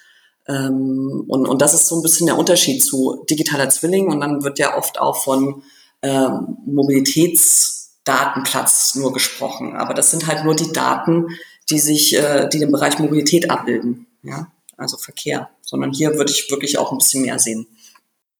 Ähm, 0.46 1.24
und, 1.26 1.46
und 1.46 1.60
das 1.62 1.72
ist 1.74 1.86
so 1.86 1.98
ein 1.98 2.02
bisschen 2.02 2.26
der 2.26 2.38
Unterschied 2.38 2.84
zu 2.84 3.24
digitaler 3.30 3.70
Zwilling. 3.70 4.08
Und 4.08 4.20
dann 4.20 4.44
wird 4.44 4.58
ja 4.58 4.76
oft 4.76 5.00
auch 5.00 5.22
von 5.22 5.62
ähm, 6.02 6.58
Mobilitätsdatenplatz 6.66 8.96
nur 8.96 9.12
gesprochen. 9.12 9.76
Aber 9.76 9.94
das 9.94 10.10
sind 10.10 10.26
halt 10.26 10.44
nur 10.44 10.54
die 10.54 10.72
Daten, 10.72 11.28
die 11.70 11.78
sich, 11.78 12.14
äh, 12.16 12.48
die 12.48 12.58
den 12.58 12.72
Bereich 12.72 12.98
Mobilität 12.98 13.50
abbilden. 13.50 14.06
Ja, 14.22 14.50
also 14.76 14.98
Verkehr. 14.98 15.48
Sondern 15.62 15.92
hier 15.92 16.16
würde 16.16 16.32
ich 16.32 16.50
wirklich 16.50 16.76
auch 16.78 16.92
ein 16.92 16.98
bisschen 16.98 17.22
mehr 17.22 17.38
sehen. 17.38 17.66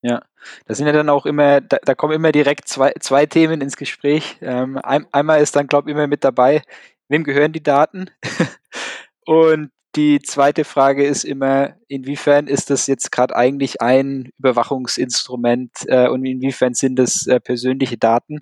Ja, 0.03 0.23
da 0.67 0.75
sind 0.75 0.87
ja 0.87 0.93
dann 0.93 1.11
auch 1.11 1.27
immer, 1.27 1.61
da, 1.61 1.77
da 1.85 1.95
kommen 1.95 2.15
immer 2.15 2.33
direkt 2.33 2.69
zwei, 2.69 2.93
zwei 3.01 3.27
Themen 3.27 3.61
ins 3.61 3.77
Gespräch. 3.77 4.39
Ähm, 4.41 4.79
ein, 4.79 5.07
einmal 5.13 5.43
ist 5.43 5.57
dann, 5.57 5.67
glaube 5.67 5.91
ich, 5.91 5.95
immer 5.95 6.07
mit 6.07 6.25
dabei, 6.25 6.63
wem 7.09 7.25
gehören 7.25 7.53
die 7.53 7.63
Daten? 7.63 8.11
Und 9.27 9.71
die 9.97 10.21
zweite 10.21 10.65
Frage 10.65 11.05
ist 11.05 11.25
immer, 11.25 11.75
inwiefern 11.89 12.47
ist 12.47 12.71
das 12.71 12.87
jetzt 12.87 13.11
gerade 13.11 13.35
eigentlich 13.35 13.83
ein 13.83 14.31
Überwachungsinstrument 14.39 15.71
äh, 15.87 16.09
und 16.09 16.25
inwiefern 16.25 16.75
sind 16.75 16.97
das 16.97 17.27
äh, 17.27 17.41
persönliche 17.41 17.99
Daten? 17.99 18.39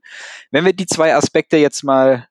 Wenn 0.50 0.66
wir 0.66 0.74
die 0.74 0.84
zwei 0.84 1.14
Aspekte 1.14 1.56
jetzt 1.56 1.84
mal 1.84 2.28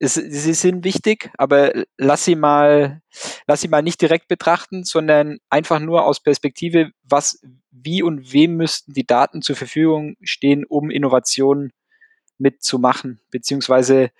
es, 0.00 0.14
sie 0.14 0.54
sind 0.54 0.82
wichtig, 0.82 1.30
aber 1.36 1.72
lass 1.98 2.24
sie 2.24 2.34
mal, 2.34 3.02
lass 3.46 3.60
sie 3.60 3.68
mal 3.68 3.82
nicht 3.82 4.00
direkt 4.00 4.28
betrachten, 4.28 4.82
sondern 4.82 5.38
einfach 5.50 5.78
nur 5.78 6.06
aus 6.06 6.20
Perspektive, 6.22 6.90
was, 7.02 7.40
wie 7.70 8.02
und 8.02 8.32
wem 8.32 8.56
müssten 8.56 8.94
die 8.94 9.06
Daten 9.06 9.42
zur 9.42 9.56
Verfügung 9.56 10.16
stehen, 10.22 10.64
um 10.64 10.90
Innovationen 10.90 11.72
mitzumachen, 12.38 13.20
beziehungsweise 13.30 14.10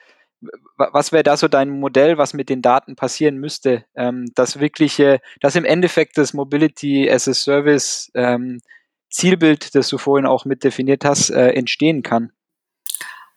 was 0.77 1.13
wäre 1.13 1.23
da 1.23 1.37
so 1.37 1.49
dein 1.49 1.71
Modell, 1.71 2.17
was 2.19 2.35
mit 2.35 2.49
den 2.49 2.63
Daten 2.63 2.97
passieren 2.97 3.39
müsste, 3.39 3.85
ähm, 3.95 4.27
dass 4.35 4.61
wirkliche, 4.61 5.21
dass 5.41 5.55
im 5.55 5.65
Endeffekt 5.67 6.17
das 6.17 6.33
Mobility 6.33 7.11
as 7.11 7.29
a 7.29 7.35
Service 7.35 8.11
ähm, 8.15 8.61
Zielbild, 9.11 9.75
das 9.75 9.89
du 9.89 9.99
vorhin 9.99 10.27
auch 10.27 10.45
mit 10.45 10.65
definiert 10.65 11.05
hast, 11.05 11.31
äh, 11.31 11.51
entstehen 11.51 12.03
kann? 12.03 12.33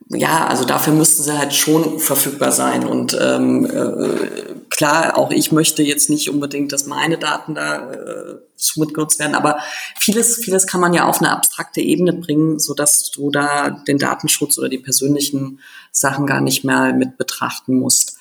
Ja, 0.10 0.48
also 0.48 0.66
dafür 0.66 0.94
müssten 0.94 1.24
sie 1.24 1.38
halt 1.38 1.54
schon 1.54 2.00
verfügbar 2.00 2.52
sein. 2.52 2.86
Und 2.86 3.18
ähm, 3.20 3.66
äh, 3.66 4.56
klar, 4.70 5.18
auch 5.18 5.32
ich 5.32 5.52
möchte 5.52 5.84
jetzt 5.84 6.10
nicht 6.10 6.30
unbedingt, 6.30 6.72
dass 6.72 6.86
meine 6.86 7.18
Daten 7.18 7.56
da 7.56 7.92
äh, 7.92 8.36
mitgenutzt 8.76 9.20
werden, 9.20 9.36
aber 9.36 9.60
vieles, 10.00 10.38
vieles 10.38 10.68
kann 10.68 10.80
man 10.80 10.94
ja 10.94 11.06
auf 11.06 11.20
eine 11.20 11.32
abstrakte 11.32 11.82
Ebene 11.82 12.14
bringen, 12.14 12.60
so 12.60 12.74
dass 12.74 13.12
du 13.12 13.30
da 13.30 13.70
den 13.70 13.98
Datenschutz 13.98 14.58
oder 14.58 14.70
die 14.70 14.78
persönlichen 14.78 15.60
Sachen 15.92 16.26
gar 16.26 16.42
nicht 16.42 16.64
mehr 16.64 16.94
mit 16.94 17.18
betrachten 17.18 17.76
musst. 17.76 18.18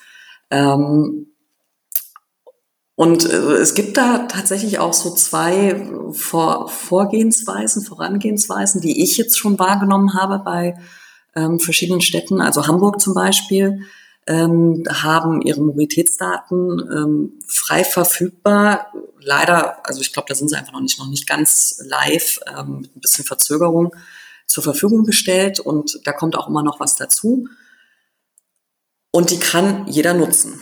Ähm, 0.49 1.27
und 2.95 3.25
äh, 3.25 3.35
es 3.35 3.73
gibt 3.73 3.97
da 3.97 4.27
tatsächlich 4.27 4.79
auch 4.79 4.93
so 4.93 5.13
zwei 5.15 5.89
Vor 6.11 6.69
Vorgehensweisen, 6.69 7.83
Vorangehensweisen, 7.83 8.81
die 8.81 9.03
ich 9.03 9.17
jetzt 9.17 9.37
schon 9.37 9.57
wahrgenommen 9.57 10.13
habe 10.13 10.39
bei 10.39 10.75
ähm, 11.35 11.59
verschiedenen 11.59 12.01
Städten, 12.01 12.41
also 12.41 12.67
Hamburg 12.67 13.01
zum 13.01 13.13
Beispiel, 13.13 13.81
ähm, 14.27 14.83
haben 14.89 15.41
ihre 15.41 15.61
Mobilitätsdaten 15.61 16.79
ähm, 16.79 17.39
frei 17.47 17.83
verfügbar. 17.83 18.91
Leider, 19.19 19.85
also 19.85 20.01
ich 20.01 20.13
glaube, 20.13 20.27
da 20.29 20.35
sind 20.35 20.49
sie 20.49 20.55
einfach 20.55 20.73
noch 20.73 20.81
nicht, 20.81 20.99
noch 20.99 21.09
nicht 21.09 21.27
ganz 21.27 21.81
live, 21.85 22.39
ähm, 22.47 22.81
mit 22.81 22.95
ein 22.95 23.01
bisschen 23.01 23.25
Verzögerung 23.25 23.93
zur 24.47 24.63
Verfügung 24.63 25.03
gestellt 25.03 25.59
und 25.59 25.99
da 26.05 26.13
kommt 26.13 26.37
auch 26.37 26.47
immer 26.47 26.63
noch 26.63 26.79
was 26.79 26.95
dazu. 26.95 27.47
Und 29.11 29.31
die 29.31 29.39
kann 29.39 29.87
jeder 29.87 30.13
nutzen. 30.13 30.59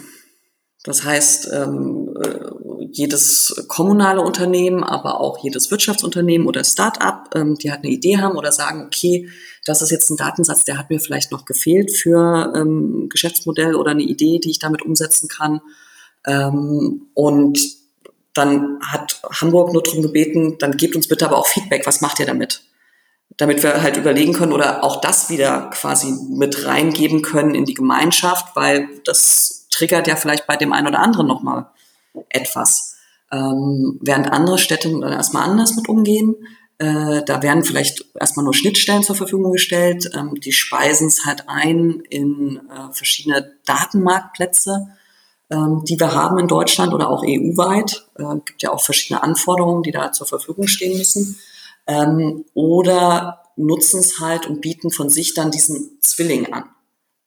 Das 0.84 1.04
heißt, 1.04 1.52
ähm, 1.54 2.16
äh, 2.22 2.52
jedes 2.94 3.66
kommunale 3.68 4.22
Unternehmen, 4.22 4.84
aber 4.84 5.20
auch 5.22 5.44
jedes 5.44 5.72
Wirtschaftsunternehmen 5.72 6.48
oder 6.48 6.64
Start-up, 6.64 7.30
ähm, 7.36 7.56
die 7.56 7.72
halt 7.72 7.84
eine 7.84 7.94
Idee 7.94 8.18
haben 8.18 8.38
oder 8.38 8.52
sagen, 8.52 8.86
okay, 8.86 9.30
das 9.66 9.82
ist 9.82 9.92
jetzt 9.92 10.10
ein 10.10 10.18
Datensatz, 10.18 10.64
der 10.64 10.78
hat 10.78 10.90
mir 10.90 11.00
vielleicht 11.00 11.32
noch 11.32 11.46
gefehlt 11.46 11.92
für 11.92 12.54
ähm, 12.56 13.08
Geschäftsmodell 13.10 13.76
oder 13.76 13.92
eine 13.92 14.04
Idee, 14.04 14.40
die 14.40 14.52
ich 14.52 14.60
damit 14.60 14.82
umsetzen 14.82 15.28
kann. 15.28 15.62
Ähm, 16.26 17.08
und 17.14 17.60
dann 18.34 18.80
hat 18.82 19.22
Hamburg 19.30 19.74
nur 19.74 19.84
darum 19.84 20.02
gebeten, 20.02 20.58
dann 20.58 20.78
gebt 20.78 20.96
uns 20.96 21.08
bitte 21.08 21.26
aber 21.26 21.38
auch 21.38 21.48
Feedback, 21.48 21.86
was 21.86 22.02
macht 22.02 22.20
ihr 22.20 22.26
damit? 22.26 22.64
Damit 23.38 23.64
wir 23.64 23.82
halt 23.82 23.98
überlegen 23.98 24.34
können 24.34 24.54
oder 24.54 24.84
auch 24.84 25.02
das 25.02 25.30
wieder 25.30 25.70
quasi 25.74 26.14
mit 26.30 26.66
reingeben 26.66 27.22
können 27.22 27.56
in 27.56 27.66
die 27.66 27.74
Gemeinschaft, 27.74 28.56
weil 28.56 28.88
das 29.06 29.68
triggert 29.72 30.08
ja 30.08 30.16
vielleicht 30.16 30.48
bei 30.48 30.58
dem 30.58 30.74
einen 30.74 30.88
oder 30.88 31.00
anderen 31.00 31.28
nochmal 31.28 31.68
etwas. 32.30 32.96
Ähm, 33.32 34.00
während 34.02 34.32
andere 34.32 34.58
Städte 34.58 34.90
dann 34.90 35.14
erstmal 35.14 35.50
anders 35.50 35.76
mit 35.76 35.88
umgehen. 35.88 36.36
Äh, 36.78 37.24
da 37.26 37.44
werden 37.44 37.64
vielleicht 37.64 38.06
erstmal 38.20 38.44
nur 38.44 38.54
Schnittstellen 38.54 39.04
zur 39.04 39.16
Verfügung 39.16 39.52
gestellt. 39.52 40.10
Ähm, 40.16 40.34
die 40.36 40.52
speisen 40.52 41.08
es 41.08 41.26
halt 41.26 41.48
ein 41.48 42.02
in 42.10 42.60
äh, 42.70 42.92
verschiedene 42.92 43.54
Datenmarktplätze, 43.66 44.88
ähm, 45.50 45.84
die 45.88 46.00
wir 46.00 46.14
haben 46.14 46.40
in 46.40 46.48
Deutschland 46.48 46.94
oder 46.94 47.10
auch 47.10 47.24
EU-weit. 47.24 48.08
Äh, 48.18 48.40
gibt 48.46 48.64
ja 48.64 48.72
auch 48.72 48.82
verschiedene 48.82 49.24
Anforderungen, 49.24 49.84
die 49.84 49.92
da 49.92 50.12
zur 50.12 50.28
Verfügung 50.28 50.68
stehen 50.68 50.98
müssen. 50.98 51.40
Ähm, 51.88 52.46
oder 52.54 53.44
nutzen 53.56 54.00
es 54.00 54.20
halt 54.20 54.48
und 54.48 54.62
bieten 54.62 54.92
von 54.92 55.10
sich 55.10 55.34
dann 55.34 55.52
diesen 55.52 56.00
Zwilling 56.02 56.52
an. 56.52 56.66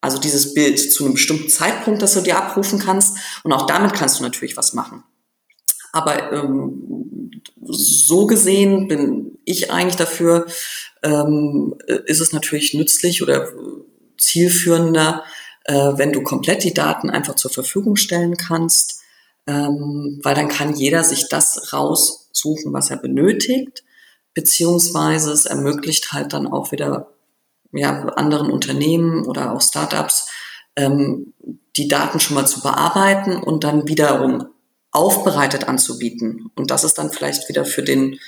Also 0.04 0.18
dieses 0.18 0.52
Bild 0.52 0.78
zu 0.92 1.04
einem 1.04 1.14
bestimmten 1.14 1.48
Zeitpunkt, 1.48 2.02
das 2.02 2.12
du 2.12 2.20
dir 2.20 2.36
abrufen 2.36 2.78
kannst. 2.78 3.16
Und 3.42 3.54
auch 3.54 3.66
damit 3.66 3.94
kannst 3.94 4.18
du 4.18 4.22
natürlich 4.22 4.54
was 4.54 4.74
machen. 4.74 5.02
Aber 5.92 6.30
ähm, 6.30 7.30
so 7.62 8.26
gesehen 8.26 8.86
bin 8.86 9.38
ich 9.46 9.70
eigentlich 9.70 9.96
dafür, 9.96 10.44
ähm, 11.02 11.74
ist 12.04 12.20
es 12.20 12.32
natürlich 12.34 12.74
nützlich 12.74 13.22
oder 13.22 13.48
zielführender, 14.18 15.24
äh, 15.64 15.92
wenn 15.94 16.12
du 16.12 16.22
komplett 16.22 16.64
die 16.64 16.74
Daten 16.74 17.08
einfach 17.08 17.36
zur 17.36 17.50
Verfügung 17.50 17.96
stellen 17.96 18.36
kannst, 18.36 19.00
ähm, 19.46 20.20
weil 20.22 20.34
dann 20.34 20.48
kann 20.48 20.74
jeder 20.76 21.02
sich 21.02 21.30
das 21.30 21.72
raussuchen, 21.72 22.74
was 22.74 22.90
er 22.90 22.98
benötigt, 22.98 23.84
beziehungsweise 24.34 25.32
es 25.32 25.46
ermöglicht 25.46 26.12
halt 26.12 26.34
dann 26.34 26.46
auch 26.46 26.72
wieder 26.72 27.13
ja, 27.76 28.04
anderen 28.16 28.50
Unternehmen 28.50 29.24
oder 29.26 29.52
auch 29.52 29.62
Startups, 29.62 30.28
ähm, 30.76 31.34
die 31.76 31.88
Daten 31.88 32.20
schon 32.20 32.34
mal 32.36 32.46
zu 32.46 32.60
bearbeiten 32.60 33.36
und 33.36 33.64
dann 33.64 33.88
wiederum 33.88 34.46
aufbereitet 34.90 35.68
anzubieten. 35.68 36.50
Und 36.54 36.70
das 36.70 36.84
ist 36.84 36.98
dann 36.98 37.10
vielleicht 37.10 37.48
wieder 37.48 37.64
für 37.64 37.82
den 37.82 38.18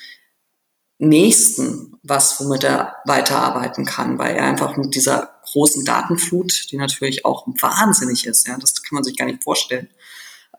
nächsten 0.98 1.98
was, 2.02 2.40
womit 2.40 2.64
er 2.64 2.96
weiterarbeiten 3.04 3.84
kann, 3.84 4.18
weil 4.18 4.36
er 4.36 4.44
einfach 4.44 4.76
mit 4.76 4.94
dieser 4.94 5.36
großen 5.44 5.84
Datenflut, 5.84 6.70
die 6.70 6.76
natürlich 6.76 7.24
auch 7.24 7.46
wahnsinnig 7.46 8.26
ist, 8.26 8.46
ja, 8.46 8.56
das 8.58 8.82
kann 8.82 8.94
man 8.94 9.04
sich 9.04 9.16
gar 9.16 9.26
nicht 9.26 9.44
vorstellen. 9.44 9.88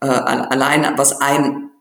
Äh, 0.01 0.07
allein 0.07 0.97
was 0.97 1.19
ein 1.19 1.71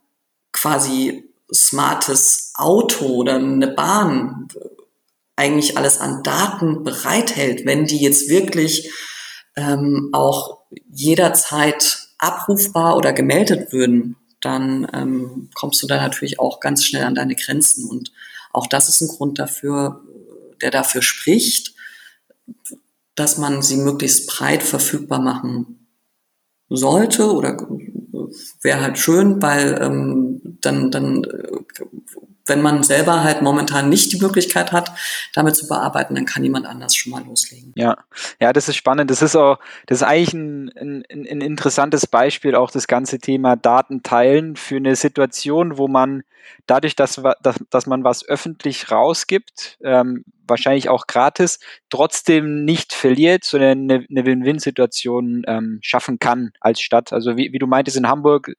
quasi 0.53 1.29
smartes 1.53 2.53
Auto 2.55 3.07
oder 3.07 3.35
eine 3.35 3.69
Bahn 3.69 4.49
eigentlich 5.37 5.77
alles 5.77 6.01
an 6.01 6.23
Daten 6.23 6.83
bereithält, 6.83 7.67
wenn 7.67 7.87
die 7.87 7.99
jetzt 7.99 8.29
wirklich 8.29 8.91
ähm, 9.55 10.11
auch 10.13 10.63
jederzeit 10.91 12.09
abrufbar 12.19 12.97
oder 12.97 13.13
gemeldet 13.13 13.73
würden, 13.73 14.17
dann 14.41 14.89
ähm, 14.93 15.51
kommst 15.55 15.83
du 15.83 15.87
da 15.87 15.97
natürlich 15.97 16.41
auch 16.41 16.61
ganz 16.61 16.85
schnell 16.85 17.05
an 17.05 17.15
deine 17.15 17.35
Grenzen. 17.35 17.89
Und 17.89 18.13
auch 18.53 18.67
das 18.67 18.89
ist 18.89 19.03
ein 19.03 19.09
Grund 19.09 19.39
dafür, 19.39 20.03
der 20.63 20.71
dafür 20.71 21.03
spricht, 21.03 21.75
dass 23.15 23.39
man 23.39 23.63
sie 23.63 23.77
möglichst 23.77 24.27
breit 24.29 24.63
verfügbar 24.63 25.21
machen 25.21 25.87
sollte 26.69 27.33
oder 27.33 27.57
wäre 28.63 28.81
halt 28.81 28.99
schön, 28.99 29.41
weil 29.41 29.79
ähm, 29.81 30.59
dann, 30.61 30.91
dann 30.91 31.27
wenn 32.47 32.63
man 32.63 32.83
selber 32.83 33.25
halt 33.25 33.43
momentan 33.43 33.89
nicht 33.89 34.13
die 34.13 34.21
Möglichkeit 34.21 34.73
hat, 34.73 34.93
damit 35.35 35.57
zu 35.57 35.67
bearbeiten, 35.67 36.15
dann 36.15 36.27
kann 36.27 36.45
jemand 36.45 36.67
anders 36.67 36.95
schon 36.95 37.13
mal 37.13 37.25
loslegen. 37.25 37.73
Ja, 37.75 37.97
ja, 38.41 38.53
das 38.53 38.69
ist 38.69 38.77
spannend. 38.77 39.11
Das 39.11 39.23
ist 39.23 39.37
auch, 39.37 39.59
das 39.87 39.99
ist 39.99 40.03
eigentlich 40.07 40.33
ein, 40.33 40.71
ein, 40.77 41.05
ein 41.11 41.41
interessantes 41.41 42.07
Beispiel, 42.07 42.55
auch 42.55 42.71
das 42.71 42.87
ganze 42.87 43.19
Thema 43.19 43.57
Daten 43.57 44.03
teilen 44.03 44.57
für 44.57 44.77
eine 44.77 44.97
Situation, 44.97 45.77
wo 45.77 45.89
man 45.89 46.23
dadurch, 46.67 46.97
dass, 46.97 47.21
dass, 47.43 47.57
dass 47.71 47.87
man 47.87 48.05
was 48.05 48.27
öffentlich 48.27 48.91
rausgibt, 48.91 49.79
ähm, 49.83 50.25
wahrscheinlich 50.49 50.89
auch 50.89 51.07
gratis, 51.07 51.59
trotzdem 51.91 52.65
nicht 52.65 52.93
verliert, 52.93 53.45
sondern 53.45 53.91
eine, 53.91 54.07
eine 54.09 54.25
Win-Win-Situation 54.25 55.43
ähm, 55.47 55.79
schaffen 55.83 56.19
kann 56.19 56.53
als 56.61 56.81
Stadt. 56.81 57.13
Also 57.13 57.37
wie, 57.37 57.53
wie 57.53 57.59
du 57.59 57.67
meintest 57.67 57.97
in 57.97 58.09
Hamburg, 58.09 58.53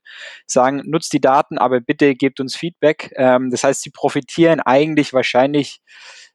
sagen, 0.46 0.82
nutzt 0.86 1.14
die 1.14 1.22
Daten, 1.22 1.58
aber 1.58 1.80
bitte 1.80 2.16
gebt 2.16 2.40
uns 2.40 2.56
Feedback. 2.56 3.14
Ähm, 3.16 3.50
das 3.52 3.64
heißt, 3.64 3.82
sie 3.82 3.92
profitieren 3.92 4.60
eigentlich 4.60 5.14
wahrscheinlich 5.14 5.82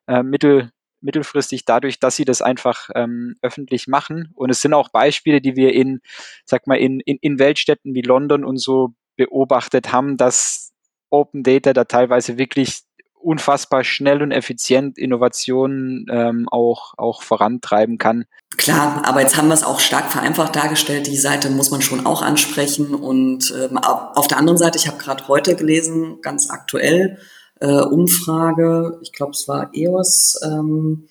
äh, 0.06 0.22
mittel, 0.22 0.70
mittelfristig 1.00 1.64
dadurch, 1.64 1.98
dass 1.98 2.16
sie 2.16 2.24
das 2.24 2.42
einfach 2.42 2.88
ähm, 2.94 3.36
öffentlich 3.42 3.86
machen. 3.88 4.30
Und 4.34 4.50
es 4.50 4.60
sind 4.60 4.74
auch 4.74 4.90
Beispiele, 4.90 5.40
die 5.40 5.56
wir 5.56 5.74
in, 5.74 6.00
sag 6.44 6.66
mal, 6.66 6.78
in, 6.78 7.00
in, 7.00 7.18
in 7.20 7.38
Weltstädten 7.38 7.94
wie 7.94 8.02
London 8.02 8.44
und 8.44 8.58
so 8.58 8.94
beobachtet 9.16 9.92
haben, 9.92 10.16
dass 10.16 10.71
Open 11.12 11.42
Data 11.42 11.72
da 11.72 11.85
teilweise 11.85 12.38
wirklich 12.38 12.83
unfassbar 13.14 13.85
schnell 13.85 14.22
und 14.22 14.33
effizient 14.33 14.98
Innovationen 14.98 16.07
ähm, 16.11 16.48
auch, 16.51 16.94
auch 16.96 17.22
vorantreiben 17.22 17.98
kann. 17.98 18.25
Klar, 18.57 19.03
aber 19.05 19.20
jetzt 19.20 19.37
haben 19.37 19.48
wir 19.48 19.55
es 19.55 19.62
auch 19.62 19.81
stark 19.81 20.11
vereinfacht 20.11 20.57
dargestellt. 20.57 21.07
Die 21.07 21.16
Seite 21.16 21.48
muss 21.51 21.70
man 21.70 21.83
schon 21.83 22.05
auch 22.05 22.22
ansprechen. 22.22 22.94
Und 22.94 23.55
ähm, 23.57 23.79
auf 23.79 24.27
der 24.27 24.38
anderen 24.38 24.59
Seite, 24.59 24.79
ich 24.79 24.88
habe 24.88 24.98
gerade 24.98 25.29
heute 25.29 25.55
gelesen, 25.55 26.20
ganz 26.20 26.51
aktuell, 26.51 27.18
äh, 27.61 27.66
Umfrage, 27.66 28.98
ich 29.03 29.12
glaube 29.12 29.33
es 29.33 29.46
war 29.46 29.70
EOS, 29.72 30.40
ähm, 30.44 31.07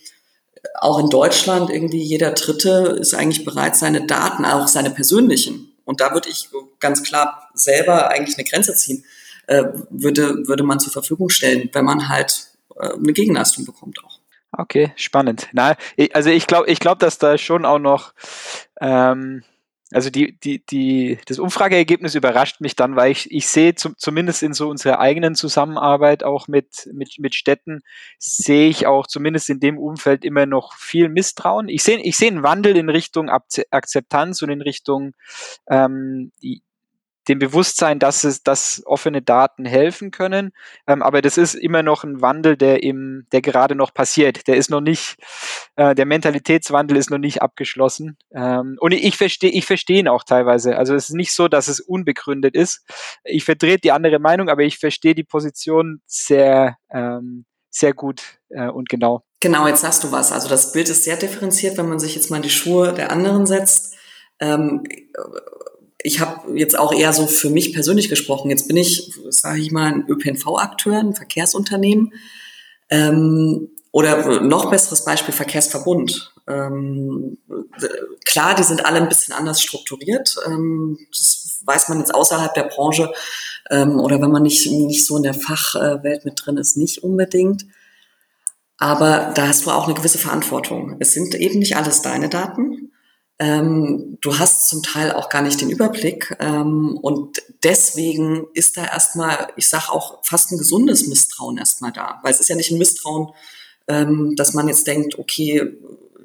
auch 0.79 0.99
in 0.99 1.09
Deutschland 1.09 1.69
irgendwie 1.69 2.03
jeder 2.03 2.31
Dritte 2.31 2.97
ist 2.99 3.13
eigentlich 3.13 3.45
bereit, 3.45 3.75
seine 3.75 4.05
Daten, 4.05 4.45
auch 4.45 4.67
seine 4.67 4.91
persönlichen, 4.91 5.71
und 5.85 5.99
da 5.99 6.13
würde 6.13 6.29
ich 6.29 6.49
ganz 6.79 7.03
klar 7.03 7.49
selber 7.53 8.09
eigentlich 8.09 8.37
eine 8.37 8.47
Grenze 8.47 8.75
ziehen 8.75 9.03
äh, 9.51 9.65
würde, 9.89 10.47
würde 10.47 10.63
man 10.63 10.79
zur 10.79 10.93
Verfügung 10.93 11.27
stellen, 11.27 11.69
wenn 11.73 11.83
man 11.83 12.07
halt 12.07 12.51
äh, 12.77 12.93
eine 12.93 13.11
Gegenleistung 13.11 13.65
bekommt 13.65 13.99
auch. 14.01 14.19
Okay, 14.53 14.93
spannend. 14.95 15.49
Na, 15.51 15.75
also 16.13 16.29
ich 16.29 16.47
glaube, 16.47 16.69
ich 16.69 16.79
glaube, 16.79 16.99
dass 16.99 17.17
da 17.17 17.37
schon 17.37 17.65
auch 17.65 17.79
noch, 17.79 18.13
ähm, 18.79 19.43
also 19.91 20.09
die, 20.09 20.37
die, 20.39 20.65
die, 20.65 21.19
das 21.25 21.37
Umfrageergebnis 21.37 22.15
überrascht 22.15 22.61
mich 22.61 22.77
dann, 22.77 22.95
weil 22.95 23.11
ich, 23.11 23.29
ich 23.29 23.47
sehe 23.47 23.75
zum, 23.75 23.97
zumindest 23.97 24.41
in 24.41 24.53
so 24.53 24.69
unserer 24.69 24.99
eigenen 24.99 25.35
Zusammenarbeit 25.35 26.23
auch 26.23 26.47
mit, 26.47 26.89
mit, 26.93 27.15
mit 27.19 27.35
Städten, 27.35 27.81
sehe 28.19 28.69
ich 28.69 28.87
auch 28.87 29.05
zumindest 29.05 29.49
in 29.49 29.59
dem 29.59 29.77
Umfeld 29.77 30.23
immer 30.23 30.45
noch 30.45 30.75
viel 30.75 31.09
Misstrauen. 31.09 31.67
Ich 31.67 31.83
sehe, 31.83 31.99
ich 31.99 32.15
sehe 32.15 32.29
einen 32.29 32.43
Wandel 32.43 32.77
in 32.77 32.89
Richtung 32.89 33.29
Akzeptanz 33.29 34.41
und 34.41 34.49
in 34.49 34.61
Richtung 34.61 35.13
ähm, 35.69 36.31
dem 37.27 37.39
Bewusstsein, 37.39 37.99
dass 37.99 38.23
es, 38.23 38.43
dass 38.43 38.81
offene 38.85 39.21
Daten 39.21 39.65
helfen 39.65 40.11
können. 40.11 40.51
Ähm, 40.87 41.03
aber 41.03 41.21
das 41.21 41.37
ist 41.37 41.53
immer 41.53 41.83
noch 41.83 42.03
ein 42.03 42.21
Wandel, 42.21 42.57
der 42.57 42.83
im, 42.83 43.27
der 43.31 43.41
gerade 43.41 43.75
noch 43.75 43.93
passiert. 43.93 44.47
Der 44.47 44.57
ist 44.57 44.69
noch 44.69 44.81
nicht, 44.81 45.17
äh, 45.75 45.93
der 45.93 46.05
Mentalitätswandel 46.05 46.97
ist 46.97 47.11
noch 47.11 47.19
nicht 47.19 47.41
abgeschlossen. 47.41 48.17
Ähm, 48.33 48.77
und 48.79 48.91
ich 48.93 49.17
verstehe, 49.17 49.51
ich 49.51 49.65
verstehe 49.65 49.99
ihn 49.99 50.07
auch 50.07 50.23
teilweise. 50.23 50.77
Also 50.77 50.95
es 50.95 51.09
ist 51.09 51.15
nicht 51.15 51.33
so, 51.33 51.47
dass 51.47 51.67
es 51.67 51.79
unbegründet 51.79 52.55
ist. 52.55 52.83
Ich 53.23 53.45
vertrete 53.45 53.81
die 53.81 53.91
andere 53.91 54.19
Meinung, 54.19 54.49
aber 54.49 54.63
ich 54.63 54.79
verstehe 54.79 55.15
die 55.15 55.23
Position 55.23 56.01
sehr, 56.05 56.77
ähm, 56.91 57.45
sehr 57.69 57.93
gut 57.93 58.39
äh, 58.49 58.67
und 58.67 58.89
genau. 58.89 59.23
Genau, 59.39 59.67
jetzt 59.67 59.81
sagst 59.81 60.03
du 60.03 60.11
was. 60.11 60.31
Also 60.31 60.49
das 60.49 60.71
Bild 60.71 60.89
ist 60.89 61.03
sehr 61.03 61.17
differenziert, 61.17 61.77
wenn 61.77 61.89
man 61.89 61.99
sich 61.99 62.15
jetzt 62.15 62.29
mal 62.29 62.41
die 62.41 62.49
Schuhe 62.49 62.93
der 62.93 63.11
anderen 63.11 63.45
setzt. 63.45 63.95
Ähm, 64.39 64.83
ich 66.03 66.19
habe 66.19 66.57
jetzt 66.57 66.77
auch 66.77 66.93
eher 66.93 67.13
so 67.13 67.27
für 67.27 67.49
mich 67.49 67.73
persönlich 67.73 68.09
gesprochen. 68.09 68.49
Jetzt 68.49 68.67
bin 68.67 68.77
ich, 68.77 69.11
sage 69.29 69.59
ich 69.59 69.71
mal, 69.71 69.91
ein 69.91 70.05
ÖPNV-Akteur, 70.07 70.99
ein 70.99 71.15
Verkehrsunternehmen. 71.15 72.13
Ähm, 72.89 73.69
oder 73.91 74.41
noch 74.41 74.69
besseres 74.69 75.03
Beispiel 75.03 75.33
Verkehrsverbund. 75.33 76.33
Ähm, 76.47 77.37
klar, 78.25 78.55
die 78.55 78.63
sind 78.63 78.85
alle 78.85 79.01
ein 79.01 79.09
bisschen 79.09 79.33
anders 79.33 79.61
strukturiert. 79.61 80.37
Ähm, 80.45 80.97
das 81.09 81.61
weiß 81.65 81.89
man 81.89 81.99
jetzt 81.99 82.15
außerhalb 82.15 82.53
der 82.53 82.63
Branche 82.63 83.11
ähm, 83.69 83.99
oder 83.99 84.21
wenn 84.21 84.31
man 84.31 84.43
nicht, 84.43 84.69
nicht 84.71 85.05
so 85.05 85.17
in 85.17 85.23
der 85.23 85.33
Fachwelt 85.33 86.25
mit 86.25 86.41
drin 86.43 86.57
ist, 86.57 86.77
nicht 86.77 87.03
unbedingt. 87.03 87.65
Aber 88.77 89.31
da 89.35 89.47
hast 89.47 89.65
du 89.65 89.71
auch 89.71 89.85
eine 89.85 89.93
gewisse 89.93 90.17
Verantwortung. 90.17 90.95
Es 90.99 91.11
sind 91.11 91.35
eben 91.35 91.59
nicht 91.59 91.75
alles 91.75 92.01
deine 92.01 92.29
Daten. 92.29 92.90
Ähm, 93.41 94.19
du 94.21 94.37
hast 94.37 94.69
zum 94.69 94.83
Teil 94.83 95.13
auch 95.13 95.27
gar 95.27 95.41
nicht 95.41 95.59
den 95.61 95.71
Überblick 95.71 96.37
ähm, 96.39 96.95
und 97.01 97.41
deswegen 97.63 98.45
ist 98.53 98.77
da 98.77 98.85
erstmal, 98.85 99.47
ich 99.55 99.67
sage 99.67 99.91
auch 99.91 100.23
fast 100.23 100.51
ein 100.51 100.59
gesundes 100.59 101.07
Misstrauen 101.07 101.57
erstmal 101.57 101.91
da, 101.91 102.19
weil 102.21 102.31
es 102.31 102.39
ist 102.39 102.49
ja 102.49 102.55
nicht 102.55 102.69
ein 102.69 102.77
Misstrauen, 102.77 103.29
ähm, 103.87 104.35
dass 104.35 104.53
man 104.53 104.67
jetzt 104.67 104.85
denkt, 104.85 105.17
okay, 105.17 105.75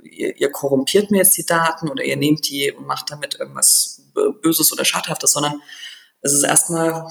ihr, 0.05 0.39
ihr 0.39 0.51
korrumpiert 0.53 1.11
mir 1.11 1.17
jetzt 1.17 1.39
die 1.39 1.47
Daten 1.47 1.89
oder 1.89 2.05
ihr 2.05 2.19
nehmt 2.19 2.51
die 2.51 2.71
und 2.71 2.87
macht 2.87 3.11
damit 3.11 3.41
irgendwas 3.41 4.03
Böses 4.43 4.71
oder 4.71 4.85
Schadhaftes, 4.85 5.33
sondern 5.33 5.63
es 6.21 6.35
ist 6.35 6.43
erstmal 6.43 7.09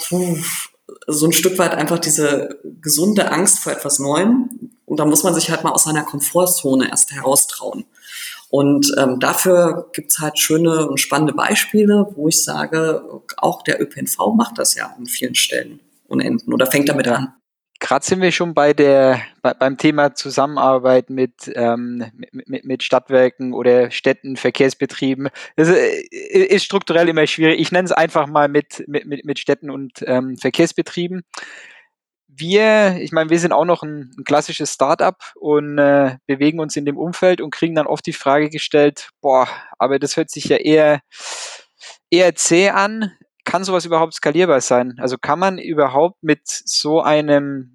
so 1.08 1.26
ein 1.26 1.34
Stück 1.34 1.58
weit 1.58 1.74
einfach 1.74 1.98
diese 1.98 2.60
gesunde 2.80 3.32
Angst 3.32 3.58
vor 3.58 3.72
etwas 3.72 3.98
Neuem 3.98 4.72
und 4.86 5.00
da 5.00 5.06
muss 5.06 5.24
man 5.24 5.34
sich 5.34 5.50
halt 5.50 5.64
mal 5.64 5.72
aus 5.72 5.86
seiner 5.86 6.04
Komfortzone 6.04 6.90
erst 6.90 7.12
heraustrauen. 7.12 7.85
Und 8.50 8.94
ähm, 8.98 9.20
dafür 9.20 9.90
gibt's 9.94 10.20
halt 10.20 10.40
schöne 10.40 10.88
und 10.88 11.00
spannende 11.00 11.34
Beispiele, 11.34 12.08
wo 12.16 12.28
ich 12.28 12.44
sage, 12.44 13.04
auch 13.38 13.64
der 13.64 13.82
ÖPNV 13.82 14.18
macht 14.36 14.58
das 14.58 14.76
ja 14.76 14.94
an 14.98 15.08
vielen 15.08 15.36
Stellen 15.36 15.80
und 16.08 16.22
Enden 16.22 16.54
oder 16.54 16.68
fängt 16.68 16.90
damit 16.90 17.08
an. 17.08 17.34
Gerade 17.82 18.06
sind 18.06 18.22
wir 18.22 18.32
schon 18.32 18.54
bei 18.54 18.74
der, 18.74 19.22
bei, 19.42 19.54
beim 19.54 19.78
Thema 19.78 20.16
Zusammenarbeit 20.16 21.10
mit, 21.10 21.52
ähm, 21.56 22.06
mit, 22.32 22.64
mit 22.64 22.84
Stadtwerken 22.84 23.54
oder 23.54 23.92
Städten, 23.92 24.38
Verkehrsbetrieben. 24.38 25.28
Das 25.58 25.68
äh, 25.68 26.02
ist 26.10 26.64
strukturell 26.64 27.10
immer 27.10 27.28
schwierig. 27.28 27.60
Ich 27.60 27.74
nenne 27.74 27.86
es 27.86 27.92
einfach 27.92 28.28
mal 28.28 28.48
mit, 28.48 28.86
mit, 28.88 29.26
mit 29.26 29.40
Städten 29.40 29.70
und 29.70 30.04
ähm, 30.08 30.38
Verkehrsbetrieben 30.38 31.24
wir, 32.38 32.98
ich 33.02 33.12
meine, 33.12 33.30
wir 33.30 33.40
sind 33.40 33.52
auch 33.52 33.66
noch 33.66 33.84
ein, 33.84 34.12
ein 34.18 34.24
klassisches 34.24 34.74
Startup 34.74 35.18
und 35.36 35.78
äh, 35.78 36.18
bewegen 36.28 36.60
uns 36.60 36.76
in 36.76 36.86
dem 36.86 36.98
Umfeld 36.98 37.42
und 37.42 37.52
kriegen 37.52 37.76
dann 37.76 37.88
oft 37.88 38.06
die 38.06 38.14
Frage 38.14 38.50
gestellt, 38.50 39.10
boah, 39.22 39.48
aber 39.78 40.00
das 40.00 40.18
hört 40.18 40.30
sich 40.30 40.46
ja 40.46 40.58
eher, 40.58 41.02
eher 42.10 42.36
zäh 42.36 42.70
an. 42.70 43.12
Kann 43.44 43.64
sowas 43.64 43.86
überhaupt 43.86 44.16
skalierbar 44.16 44.62
sein? 44.62 44.96
Also 45.00 45.18
kann 45.18 45.40
man 45.40 45.60
überhaupt 45.60 46.18
mit 46.24 46.42
so 46.46 47.02
einem 47.02 47.75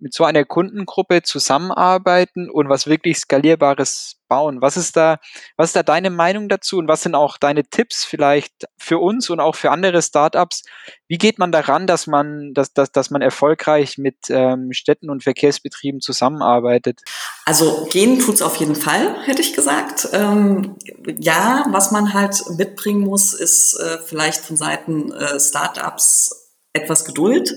mit 0.00 0.14
so 0.14 0.24
einer 0.24 0.44
Kundengruppe 0.44 1.22
zusammenarbeiten 1.22 2.48
und 2.50 2.68
was 2.68 2.86
wirklich 2.86 3.18
skalierbares 3.18 4.16
bauen. 4.28 4.60
Was 4.60 4.76
ist 4.76 4.96
da, 4.96 5.18
was 5.56 5.70
ist 5.70 5.76
da 5.76 5.82
deine 5.82 6.10
Meinung 6.10 6.48
dazu 6.48 6.78
und 6.78 6.88
was 6.88 7.02
sind 7.02 7.14
auch 7.14 7.38
deine 7.38 7.64
Tipps 7.64 8.04
vielleicht 8.04 8.66
für 8.78 8.98
uns 8.98 9.30
und 9.30 9.40
auch 9.40 9.54
für 9.54 9.70
andere 9.70 10.02
Startups? 10.02 10.62
Wie 11.08 11.18
geht 11.18 11.38
man 11.38 11.52
daran, 11.52 11.86
dass 11.86 12.06
man, 12.06 12.52
dass, 12.54 12.72
dass, 12.72 12.90
dass 12.90 13.10
man 13.10 13.22
erfolgreich 13.22 13.98
mit 13.98 14.16
ähm, 14.28 14.72
Städten 14.72 15.10
und 15.10 15.22
Verkehrsbetrieben 15.22 16.00
zusammenarbeitet? 16.00 17.02
Also 17.44 17.86
gehen 17.90 18.18
tut's 18.18 18.42
auf 18.42 18.56
jeden 18.56 18.76
Fall, 18.76 19.14
hätte 19.24 19.42
ich 19.42 19.54
gesagt. 19.54 20.08
Ähm, 20.12 20.76
ja, 21.18 21.66
was 21.70 21.90
man 21.90 22.14
halt 22.14 22.42
mitbringen 22.56 23.00
muss, 23.00 23.34
ist 23.34 23.78
äh, 23.78 23.98
vielleicht 23.98 24.40
von 24.40 24.56
Seiten 24.56 25.12
äh, 25.12 25.38
Startups 25.38 26.50
etwas 26.72 27.04
Geduld 27.04 27.54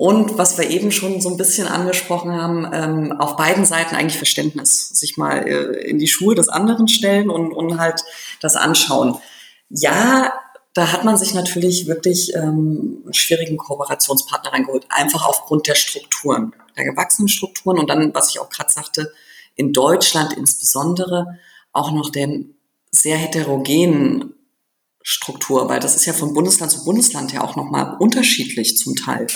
und 0.00 0.38
was 0.38 0.56
wir 0.56 0.70
eben 0.70 0.92
schon 0.92 1.20
so 1.20 1.28
ein 1.28 1.36
bisschen 1.36 1.68
angesprochen 1.68 2.32
haben, 2.32 2.66
ähm, 2.72 3.12
auf 3.20 3.36
beiden 3.36 3.66
Seiten 3.66 3.94
eigentlich 3.94 4.16
Verständnis, 4.16 4.88
sich 4.88 5.18
mal 5.18 5.46
äh, 5.46 5.90
in 5.90 5.98
die 5.98 6.08
Schuhe 6.08 6.34
des 6.34 6.48
anderen 6.48 6.88
stellen 6.88 7.28
und, 7.28 7.52
und 7.52 7.78
halt 7.78 8.02
das 8.40 8.56
anschauen. 8.56 9.18
Ja, 9.68 10.32
da 10.72 10.92
hat 10.92 11.04
man 11.04 11.18
sich 11.18 11.34
natürlich 11.34 11.86
wirklich 11.86 12.32
ähm, 12.34 13.02
einen 13.04 13.12
schwierigen 13.12 13.58
Kooperationspartner 13.58 14.54
reingeholt, 14.54 14.86
einfach 14.88 15.26
aufgrund 15.28 15.66
der 15.66 15.74
Strukturen, 15.74 16.54
der 16.78 16.84
gewachsenen 16.86 17.28
Strukturen 17.28 17.78
und 17.78 17.90
dann, 17.90 18.14
was 18.14 18.30
ich 18.30 18.40
auch 18.40 18.48
gerade 18.48 18.72
sagte, 18.72 19.12
in 19.54 19.74
Deutschland 19.74 20.32
insbesondere 20.32 21.38
auch 21.74 21.92
noch 21.92 22.08
den 22.08 22.54
sehr 22.90 23.18
heterogenen 23.18 24.32
Struktur, 25.02 25.68
weil 25.68 25.80
das 25.80 25.94
ist 25.94 26.06
ja 26.06 26.14
von 26.14 26.32
Bundesland 26.32 26.72
zu 26.72 26.86
Bundesland 26.86 27.34
ja 27.34 27.44
auch 27.44 27.56
nochmal 27.56 27.98
unterschiedlich 27.98 28.78
zum 28.78 28.96
Teil 28.96 29.26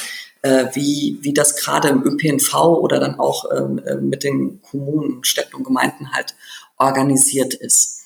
äh, 0.44 0.74
wie, 0.74 1.16
wie 1.22 1.32
das 1.32 1.56
gerade 1.56 1.88
im 1.88 2.02
ÖPNV 2.04 2.54
oder 2.54 3.00
dann 3.00 3.18
auch 3.18 3.46
ähm, 3.50 3.78
äh, 3.78 3.94
mit 3.94 4.24
den 4.24 4.60
Kommunen, 4.60 5.24
Städten 5.24 5.56
und 5.56 5.64
Gemeinden 5.64 6.12
halt 6.12 6.34
organisiert 6.76 7.54
ist. 7.54 8.02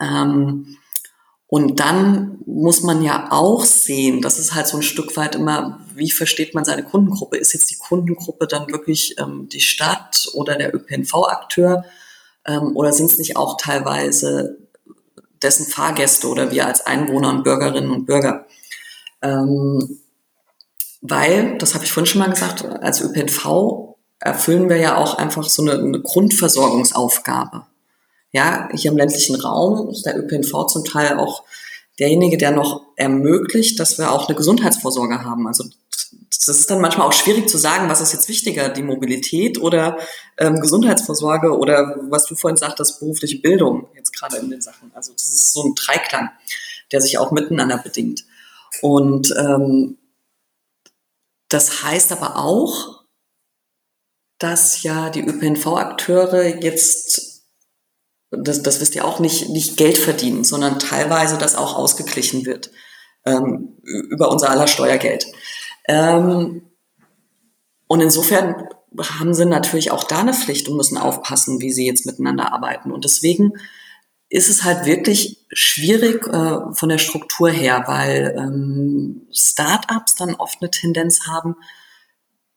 Ähm, 0.00 0.76
und 1.46 1.78
dann 1.78 2.38
muss 2.44 2.82
man 2.82 3.02
ja 3.02 3.28
auch 3.30 3.64
sehen, 3.64 4.20
das 4.20 4.40
ist 4.40 4.52
halt 4.52 4.66
so 4.66 4.78
ein 4.78 4.82
Stück 4.82 5.16
weit 5.16 5.36
immer, 5.36 5.78
wie 5.94 6.10
versteht 6.10 6.56
man 6.56 6.64
seine 6.64 6.82
Kundengruppe? 6.82 7.36
Ist 7.36 7.52
jetzt 7.52 7.70
die 7.70 7.78
Kundengruppe 7.78 8.48
dann 8.48 8.66
wirklich 8.72 9.14
ähm, 9.20 9.48
die 9.48 9.60
Stadt 9.60 10.28
oder 10.34 10.56
der 10.56 10.74
ÖPNV-Akteur? 10.74 11.84
Ähm, 12.46 12.74
oder 12.74 12.92
sind 12.92 13.06
es 13.06 13.18
nicht 13.18 13.36
auch 13.36 13.58
teilweise 13.58 14.58
dessen 15.40 15.66
Fahrgäste 15.66 16.26
oder 16.26 16.50
wir 16.50 16.66
als 16.66 16.84
Einwohner 16.84 17.30
und 17.30 17.44
Bürgerinnen 17.44 17.92
und 17.92 18.06
Bürger? 18.06 18.46
Ähm, 19.22 20.00
weil, 21.06 21.58
das 21.58 21.74
habe 21.74 21.84
ich 21.84 21.92
vorhin 21.92 22.06
schon 22.06 22.20
mal 22.20 22.30
gesagt, 22.30 22.64
als 22.64 23.02
ÖPNV 23.02 23.94
erfüllen 24.20 24.70
wir 24.70 24.78
ja 24.78 24.96
auch 24.96 25.18
einfach 25.18 25.44
so 25.44 25.60
eine, 25.60 25.72
eine 25.72 26.00
Grundversorgungsaufgabe. 26.00 27.66
Ja, 28.32 28.70
hier 28.72 28.90
im 28.90 28.96
ländlichen 28.96 29.34
Raum 29.36 29.90
ist 29.90 30.06
der 30.06 30.16
ÖPNV 30.18 30.66
zum 30.66 30.82
Teil 30.86 31.18
auch 31.18 31.44
derjenige, 31.98 32.38
der 32.38 32.52
noch 32.52 32.86
ermöglicht, 32.96 33.78
dass 33.78 33.98
wir 33.98 34.12
auch 34.12 34.28
eine 34.28 34.36
Gesundheitsvorsorge 34.36 35.22
haben. 35.22 35.46
Also 35.46 35.64
das 36.46 36.48
ist 36.58 36.70
dann 36.70 36.80
manchmal 36.80 37.06
auch 37.06 37.12
schwierig 37.12 37.50
zu 37.50 37.58
sagen, 37.58 37.90
was 37.90 38.00
ist 38.00 38.14
jetzt 38.14 38.30
wichtiger, 38.30 38.70
die 38.70 38.82
Mobilität 38.82 39.60
oder 39.60 39.98
ähm, 40.38 40.58
Gesundheitsvorsorge 40.58 41.54
oder 41.58 41.96
was 42.08 42.24
du 42.24 42.34
vorhin 42.34 42.56
sagtest, 42.56 42.98
berufliche 42.98 43.40
Bildung, 43.40 43.88
jetzt 43.94 44.18
gerade 44.18 44.38
in 44.38 44.48
den 44.48 44.62
Sachen. 44.62 44.90
Also 44.94 45.12
das 45.12 45.26
ist 45.26 45.52
so 45.52 45.64
ein 45.64 45.74
Dreiklang, 45.74 46.30
der 46.92 47.02
sich 47.02 47.18
auch 47.18 47.30
miteinander 47.30 47.76
bedingt. 47.76 48.24
Und 48.80 49.34
ähm, 49.38 49.98
das 51.54 51.84
heißt 51.84 52.10
aber 52.10 52.36
auch, 52.36 53.04
dass 54.38 54.82
ja 54.82 55.08
die 55.08 55.20
ÖPNV-Akteure 55.24 56.60
jetzt, 56.60 57.46
das, 58.32 58.62
das 58.62 58.80
wisst 58.80 58.96
ihr 58.96 59.04
auch, 59.04 59.20
nicht, 59.20 59.50
nicht 59.50 59.76
Geld 59.76 59.96
verdienen, 59.96 60.42
sondern 60.42 60.80
teilweise 60.80 61.38
das 61.38 61.54
auch 61.54 61.76
ausgeglichen 61.76 62.44
wird 62.44 62.72
ähm, 63.24 63.78
über 63.84 64.32
unser 64.32 64.50
aller 64.50 64.66
Steuergeld. 64.66 65.26
Ähm, 65.86 66.70
und 67.86 68.00
insofern 68.00 68.68
haben 68.98 69.32
sie 69.32 69.46
natürlich 69.46 69.92
auch 69.92 70.02
da 70.02 70.18
eine 70.18 70.34
Pflicht 70.34 70.68
und 70.68 70.76
müssen 70.76 70.98
aufpassen, 70.98 71.60
wie 71.60 71.70
sie 71.70 71.86
jetzt 71.86 72.04
miteinander 72.04 72.52
arbeiten. 72.52 72.90
Und 72.90 73.04
deswegen 73.04 73.52
ist 74.28 74.48
es 74.48 74.64
halt 74.64 74.86
wirklich 74.86 75.46
schwierig 75.52 76.26
äh, 76.26 76.72
von 76.72 76.88
der 76.88 76.98
Struktur 76.98 77.50
her, 77.50 77.84
weil 77.86 78.34
ähm, 78.36 79.26
Startups 79.32 80.16
dann 80.16 80.34
oft 80.34 80.60
eine 80.60 80.70
Tendenz 80.70 81.26
haben, 81.26 81.56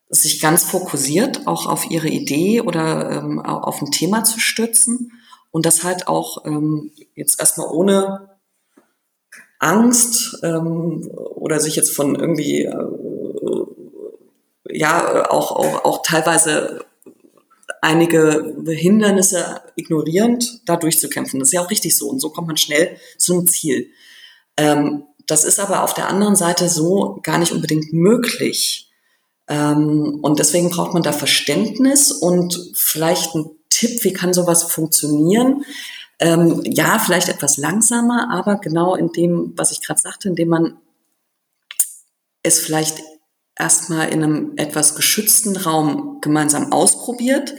sich 0.10 0.40
ganz 0.42 0.64
fokussiert 0.64 1.48
auch 1.48 1.68
auf 1.68 1.92
ihre 1.92 2.08
Idee 2.08 2.62
oder 2.62 3.12
ähm, 3.12 3.40
auf 3.40 3.82
ein 3.82 3.92
Thema 3.92 4.24
zu 4.24 4.40
stürzen 4.40 5.12
und 5.52 5.66
das 5.66 5.84
halt 5.84 6.08
auch 6.08 6.46
ähm, 6.46 6.92
jetzt 7.16 7.40
erstmal 7.40 7.68
ohne 7.68 8.30
Angst 9.60 10.40
ähm, 10.44 11.10
oder 11.12 11.60
sich 11.60 11.76
jetzt 11.76 11.96
von 11.96 12.16
irgendwie 12.16 12.64
äh, 12.64 12.88
ja 14.70 15.30
auch, 15.30 15.52
auch, 15.52 15.86
auch 15.86 16.02
teilweise 16.04 16.86
einige 17.88 18.54
Hindernisse 18.68 19.62
ignorierend 19.76 20.62
da 20.66 20.76
durchzukämpfen. 20.76 21.40
Das 21.40 21.50
ist 21.50 21.54
ja 21.54 21.62
auch 21.62 21.72
richtig 21.72 21.96
so 21.96 22.10
und 22.10 22.20
so 22.20 22.30
kommt 22.30 22.48
man 22.48 22.58
schnell 22.58 22.98
zu 23.18 23.34
einem 23.34 23.48
Ziel. 23.48 23.90
Ähm, 24.58 25.04
das 25.26 25.46
ist 25.46 25.60
aber 25.60 25.84
auf 25.84 25.94
der 25.94 26.10
anderen 26.10 26.36
Seite 26.36 26.68
so 26.68 27.20
gar 27.24 27.38
nicht 27.38 27.54
unbedingt 27.54 27.94
möglich. 27.94 28.92
Ähm, 29.48 30.20
und 30.22 30.40
deswegen 30.40 30.70
braucht 30.70 30.94
man 30.94 31.04
da 31.04 31.14
Verständnis 31.14 32.12
und 32.12 32.72
vielleicht 32.76 33.34
ein 33.36 33.50
Tipp, 33.70 34.04
wie 34.04 34.14
kann 34.14 34.34
sowas 34.34 34.64
funktionieren. 34.64 35.64
Ähm, 36.20 36.62
ja, 36.66 37.00
vielleicht 37.00 37.30
etwas 37.30 37.56
langsamer, 37.56 38.30
aber 38.32 38.58
genau 38.58 38.96
in 38.96 39.14
dem, 39.14 39.54
was 39.56 39.72
ich 39.72 39.82
gerade 39.82 40.02
sagte, 40.02 40.28
indem 40.28 40.50
man 40.50 40.78
es 42.44 42.60
vielleicht 42.60 43.02
erstmal 43.56 44.10
in 44.10 44.24
einem 44.24 44.54
etwas 44.58 44.96
geschützten 44.96 45.56
Raum 45.56 46.20
gemeinsam 46.22 46.74
ausprobiert, 46.74 47.54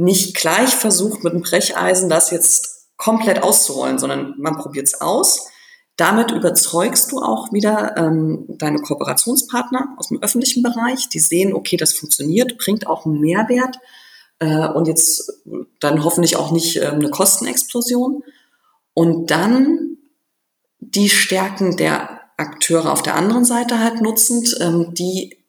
nicht 0.00 0.34
gleich 0.34 0.70
versucht 0.70 1.24
mit 1.24 1.34
einem 1.34 1.42
Brecheisen 1.42 2.08
das 2.08 2.30
jetzt 2.30 2.88
komplett 2.96 3.42
auszurollen, 3.42 3.98
sondern 3.98 4.34
man 4.38 4.56
probiert 4.56 4.86
es 4.86 5.00
aus. 5.00 5.48
Damit 5.96 6.30
überzeugst 6.30 7.12
du 7.12 7.18
auch 7.18 7.52
wieder 7.52 7.96
ähm, 7.98 8.46
deine 8.48 8.78
Kooperationspartner 8.78 9.94
aus 9.98 10.08
dem 10.08 10.22
öffentlichen 10.22 10.62
Bereich, 10.62 11.10
die 11.10 11.20
sehen, 11.20 11.52
okay, 11.52 11.76
das 11.76 11.92
funktioniert, 11.92 12.56
bringt 12.56 12.86
auch 12.86 13.04
einen 13.04 13.20
Mehrwert 13.20 13.76
äh, 14.38 14.68
und 14.68 14.88
jetzt 14.88 15.42
dann 15.80 16.02
hoffentlich 16.02 16.36
auch 16.36 16.50
nicht 16.50 16.76
äh, 16.78 16.86
eine 16.86 17.10
Kostenexplosion. 17.10 18.24
Und 18.94 19.30
dann 19.30 19.98
die 20.78 21.10
Stärken 21.10 21.76
der 21.76 22.20
Akteure 22.38 22.90
auf 22.90 23.02
der 23.02 23.16
anderen 23.16 23.44
Seite 23.44 23.78
halt 23.78 24.00
nutzend, 24.00 24.56
ähm, 24.60 24.94
die 24.94 25.39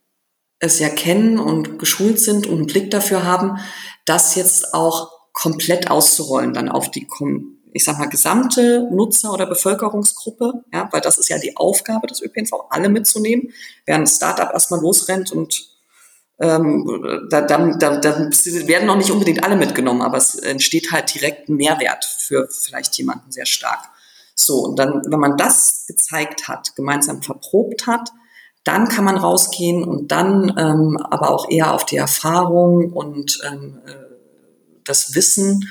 es 0.62 0.80
ja 0.80 0.90
kennen 0.90 1.40
und 1.40 1.80
geschult 1.80 2.20
sind 2.20 2.48
und 2.48 2.58
einen 2.58 2.68
Blick 2.68 2.92
dafür 2.92 3.26
haben, 3.26 3.58
das 4.06 4.36
jetzt 4.36 4.74
auch 4.74 5.12
komplett 5.34 5.90
auszurollen, 5.90 6.54
dann 6.54 6.70
auf 6.70 6.92
die, 6.92 7.08
ich 7.74 7.84
sag 7.84 7.98
mal, 7.98 8.10
gesamte 8.10 8.88
Nutzer- 8.92 9.34
oder 9.34 9.48
Bevölkerungsgruppe, 9.48 10.64
ja, 10.72 10.88
weil 10.92 11.02
das 11.02 11.18
ist 11.18 11.30
ja 11.30 11.40
die 11.40 11.58
Aufgabe 11.58 12.08
des 12.08 12.22
ÖPNV, 12.22 12.52
alle 12.70 12.90
mitzunehmen, 12.90 13.52
während 13.86 14.04
ein 14.04 14.08
Startup 14.08 14.54
erstmal 14.54 14.82
losrennt 14.82 15.32
und 15.32 15.68
ähm, 16.40 17.28
da, 17.30 17.42
da, 17.42 17.58
da, 17.78 17.98
da 17.98 18.20
werden 18.20 18.88
noch 18.88 18.98
nicht 18.98 19.12
unbedingt 19.12 19.44
alle 19.44 19.56
mitgenommen, 19.56 20.02
aber 20.02 20.18
es 20.18 20.36
entsteht 20.36 20.92
halt 20.92 21.14
direkt 21.14 21.50
ein 21.50 21.56
Mehrwert 21.56 22.06
für 22.06 22.48
vielleicht 22.50 22.98
jemanden 22.98 23.32
sehr 23.32 23.46
stark. 23.46 23.90
So, 24.36 24.60
und 24.66 24.78
dann, 24.78 25.04
wenn 25.08 25.20
man 25.20 25.38
das 25.38 25.86
gezeigt 25.88 26.48
hat, 26.48 26.76
gemeinsam 26.76 27.22
verprobt 27.22 27.86
hat, 27.86 28.12
dann 28.64 28.88
kann 28.88 29.06
man 29.06 29.18
rausgehen 29.18 29.84
und 29.84 30.12
dann 30.12 30.54
ähm, 30.58 30.98
aber 30.98 31.32
auch 31.32 31.50
eher 31.50 31.74
auf 31.74 31.86
die 31.86 31.98
Erfahrung 31.98 32.92
und 32.94 33.40
ähm, 33.50 33.80
äh, 33.86 33.94
das 34.84 35.16
Wissen 35.16 35.68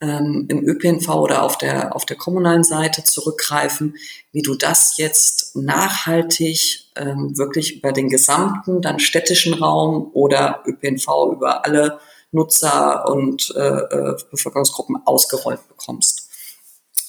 ähm, 0.00 0.46
im 0.48 0.66
ÖPNV 0.66 1.08
oder 1.08 1.42
auf 1.44 1.56
der, 1.56 1.94
auf 1.94 2.04
der 2.04 2.16
kommunalen 2.16 2.64
Seite 2.64 3.04
zurückgreifen, 3.04 3.94
wie 4.32 4.42
du 4.42 4.56
das 4.56 4.96
jetzt 4.98 5.54
nachhaltig 5.54 6.90
ähm, 6.96 7.38
wirklich 7.38 7.78
über 7.78 7.92
den 7.92 8.08
gesamten 8.08 8.82
dann 8.82 8.98
städtischen 8.98 9.54
Raum 9.54 10.10
oder 10.12 10.62
ÖPNV 10.66 11.06
über 11.32 11.64
alle 11.64 12.00
Nutzer 12.32 13.08
und 13.08 13.54
äh, 13.56 13.60
äh, 13.60 14.16
Bevölkerungsgruppen 14.30 14.96
ausgerollt 15.04 15.60
bekommst. 15.68 16.28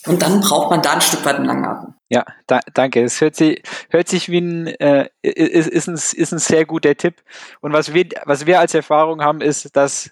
Und 0.06 0.22
dann 0.22 0.42
braucht 0.42 0.70
man 0.70 0.82
da 0.82 0.92
ein 0.92 1.02
Stück 1.02 1.26
weit 1.26 1.36
einen 1.36 1.46
Langatmen. 1.46 1.96
Ja, 2.14 2.26
da, 2.46 2.60
danke. 2.76 3.02
Es 3.04 3.20
hört 3.22 3.36
sich, 3.36 3.64
hört 3.90 4.08
sich 4.08 4.30
wie 4.30 4.38
ein, 4.38 4.68
äh, 4.68 5.10
ist, 5.24 5.68
ist, 5.68 5.88
ein, 5.88 5.96
ist 5.96 6.32
ein 6.32 6.38
sehr 6.38 6.64
guter 6.64 6.96
Tipp. 6.96 7.24
Und 7.60 7.74
was 7.74 7.92
wir, 7.96 8.06
was 8.26 8.46
wir 8.46 8.60
als 8.60 8.76
Erfahrung 8.76 9.24
haben, 9.24 9.42
ist, 9.42 9.76
dass 9.76 10.12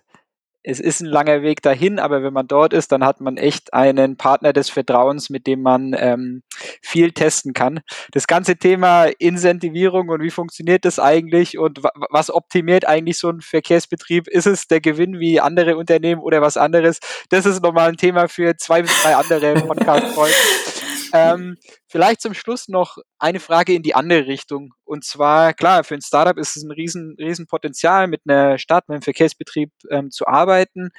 es 0.63 0.79
ist 0.79 1.01
ein 1.01 1.05
langer 1.05 1.43
Weg 1.43 1.61
dahin, 1.61 1.99
aber 1.99 2.23
wenn 2.23 2.33
man 2.33 2.47
dort 2.47 2.73
ist, 2.73 2.91
dann 2.91 3.03
hat 3.03 3.21
man 3.21 3.37
echt 3.37 3.73
einen 3.73 4.17
Partner 4.17 4.51
des 4.51 4.71
Vertrauens, 4.71 5.29
mit 5.29 5.45
dem 5.45 5.61
man 5.61 5.95
ähm, 5.95 6.41
viel 6.81 7.11
testen 7.11 7.53
kann. 7.53 7.81
Das 8.13 8.25
ganze 8.25 8.55
Thema 8.57 9.05
Incentivierung 9.19 10.09
und 10.09 10.21
wie 10.21 10.31
funktioniert 10.31 10.85
das 10.85 10.97
eigentlich 10.97 11.59
und 11.59 11.83
was 12.09 12.31
optimiert 12.31 12.87
eigentlich 12.87 13.19
so 13.19 13.29
ein 13.29 13.41
Verkehrsbetrieb? 13.41 14.27
Ist 14.27 14.47
es 14.47 14.67
der 14.67 14.81
Gewinn 14.81 15.19
wie 15.19 15.39
andere 15.39 15.77
Unternehmen 15.77 16.21
oder 16.21 16.41
was 16.41 16.57
anderes? 16.57 16.99
Das 17.29 17.45
ist 17.45 17.61
nochmal 17.61 17.89
ein 17.89 17.97
Thema 17.97 18.27
für 18.27 18.57
zwei 18.57 18.81
bis 18.81 19.01
drei 19.03 19.15
andere 19.15 19.53
Podcast-Folgen. 19.53 20.35
ähm, 21.13 21.57
vielleicht 21.91 22.21
zum 22.21 22.33
Schluss 22.33 22.69
noch 22.69 22.97
eine 23.19 23.39
Frage 23.39 23.73
in 23.73 23.83
die 23.83 23.93
andere 23.93 24.25
Richtung. 24.25 24.73
Und 24.85 25.03
zwar, 25.03 25.53
klar, 25.53 25.83
für 25.83 25.95
ein 25.95 26.01
Startup 26.01 26.37
ist 26.37 26.55
es 26.55 26.63
ein 26.63 26.71
riesen, 26.71 27.15
riesen 27.19 27.47
Potenzial, 27.47 28.07
mit 28.07 28.21
einer 28.25 28.57
Stadt, 28.57 28.87
mit 28.87 28.95
einem 28.95 29.01
Verkehrsbetrieb 29.01 29.71
ähm, 29.89 30.09
zu 30.09 30.25
arbeiten. 30.25 30.91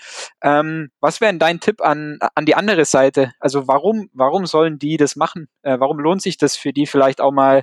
Ähm, 0.42 0.90
was 1.00 1.20
wäre 1.20 1.32
denn 1.32 1.38
dein 1.38 1.60
Tipp 1.60 1.80
an, 1.80 2.18
an 2.34 2.44
die 2.44 2.54
andere 2.54 2.84
Seite? 2.84 3.32
Also 3.40 3.66
warum, 3.66 4.10
warum 4.12 4.46
sollen 4.46 4.78
die 4.78 4.98
das 4.98 5.16
machen? 5.16 5.48
Äh, 5.62 5.80
warum 5.80 5.98
lohnt 5.98 6.20
sich 6.20 6.36
das 6.36 6.56
für 6.56 6.72
die 6.72 6.86
vielleicht 6.86 7.20
auch 7.20 7.32
mal 7.32 7.62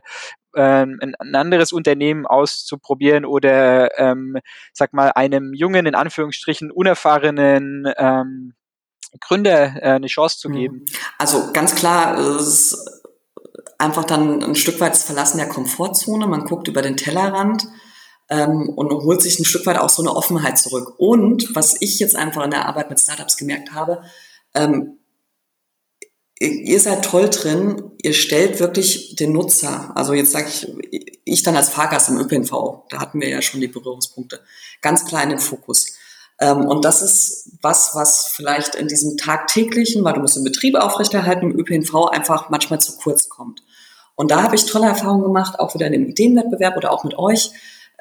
ähm, 0.55 0.99
ein, 1.01 1.35
anderes 1.35 1.71
Unternehmen 1.71 2.25
auszuprobieren 2.25 3.25
oder, 3.25 3.97
ähm, 3.99 4.37
sag 4.73 4.93
mal, 4.93 5.11
einem 5.11 5.53
jungen, 5.53 5.85
in 5.85 5.93
Anführungsstrichen, 5.93 6.71
unerfahrenen 6.71 7.93
ähm, 7.97 8.53
Gründer 9.19 9.75
äh, 9.75 9.95
eine 9.95 10.07
Chance 10.07 10.39
zu 10.39 10.49
geben? 10.49 10.85
Also 11.17 11.51
ganz 11.53 11.75
klar 11.75 12.17
ist 12.17 12.98
einfach 13.79 14.03
dann 14.03 14.43
ein 14.43 14.55
Stück 14.55 14.79
weit 14.79 14.93
das 14.93 15.03
Verlassen 15.03 15.37
der 15.37 15.49
Komfortzone. 15.49 16.27
Man 16.27 16.45
guckt 16.45 16.67
über 16.67 16.83
den 16.83 16.97
Tellerrand 16.97 17.67
ähm, 18.29 18.69
und 18.69 18.91
holt 18.91 19.21
sich 19.21 19.39
ein 19.39 19.45
Stück 19.45 19.65
weit 19.65 19.79
auch 19.79 19.89
so 19.89 20.03
eine 20.03 20.15
Offenheit 20.15 20.59
zurück. 20.59 20.93
Und 20.97 21.55
was 21.55 21.77
ich 21.79 21.97
jetzt 21.99 22.15
einfach 22.15 22.43
in 22.43 22.51
der 22.51 22.67
Arbeit 22.67 22.89
mit 22.89 22.99
Startups 22.99 23.37
gemerkt 23.37 23.73
habe, 23.73 24.03
ähm, 24.53 24.99
ihr 26.39 26.79
seid 26.79 27.03
toll 27.03 27.29
drin, 27.29 27.91
ihr 28.01 28.13
stellt 28.13 28.59
wirklich 28.59 29.15
den 29.15 29.33
Nutzer, 29.33 29.91
also 29.95 30.13
jetzt 30.13 30.31
sage 30.31 30.47
ich, 30.47 31.19
ich 31.25 31.43
dann 31.43 31.57
als 31.57 31.69
Fahrgast 31.69 32.09
im 32.09 32.17
ÖPNV, 32.17 32.85
da 32.89 32.99
hatten 32.99 33.19
wir 33.19 33.27
ja 33.27 33.41
schon 33.41 33.59
die 33.59 33.67
Berührungspunkte, 33.67 34.39
ganz 34.81 35.05
klar 35.05 35.23
in 35.23 35.29
den 35.29 35.39
Fokus. 35.39 35.97
Ähm, 36.39 36.65
und 36.65 36.85
das 36.85 37.01
ist 37.01 37.57
was, 37.61 37.93
was 37.93 38.27
vielleicht 38.33 38.75
in 38.75 38.87
diesem 38.87 39.17
tagtäglichen, 39.17 40.03
weil 40.05 40.13
du 40.13 40.21
musst 40.21 40.37
den 40.37 40.45
Betrieb 40.45 40.75
aufrechterhalten, 40.75 41.51
im 41.51 41.59
ÖPNV 41.59 42.05
einfach 42.05 42.49
manchmal 42.49 42.79
zu 42.79 42.95
kurz 42.97 43.27
kommt. 43.27 43.61
Und 44.19 44.31
da 44.31 44.43
habe 44.43 44.53
ich 44.53 44.65
tolle 44.65 44.87
Erfahrungen 44.87 45.23
gemacht, 45.23 45.61
auch 45.61 45.73
wieder 45.75 45.87
in 45.87 45.93
dem 45.93 46.05
Ideenwettbewerb 46.05 46.75
oder 46.75 46.91
auch 46.91 47.05
mit 47.05 47.17
euch, 47.17 47.51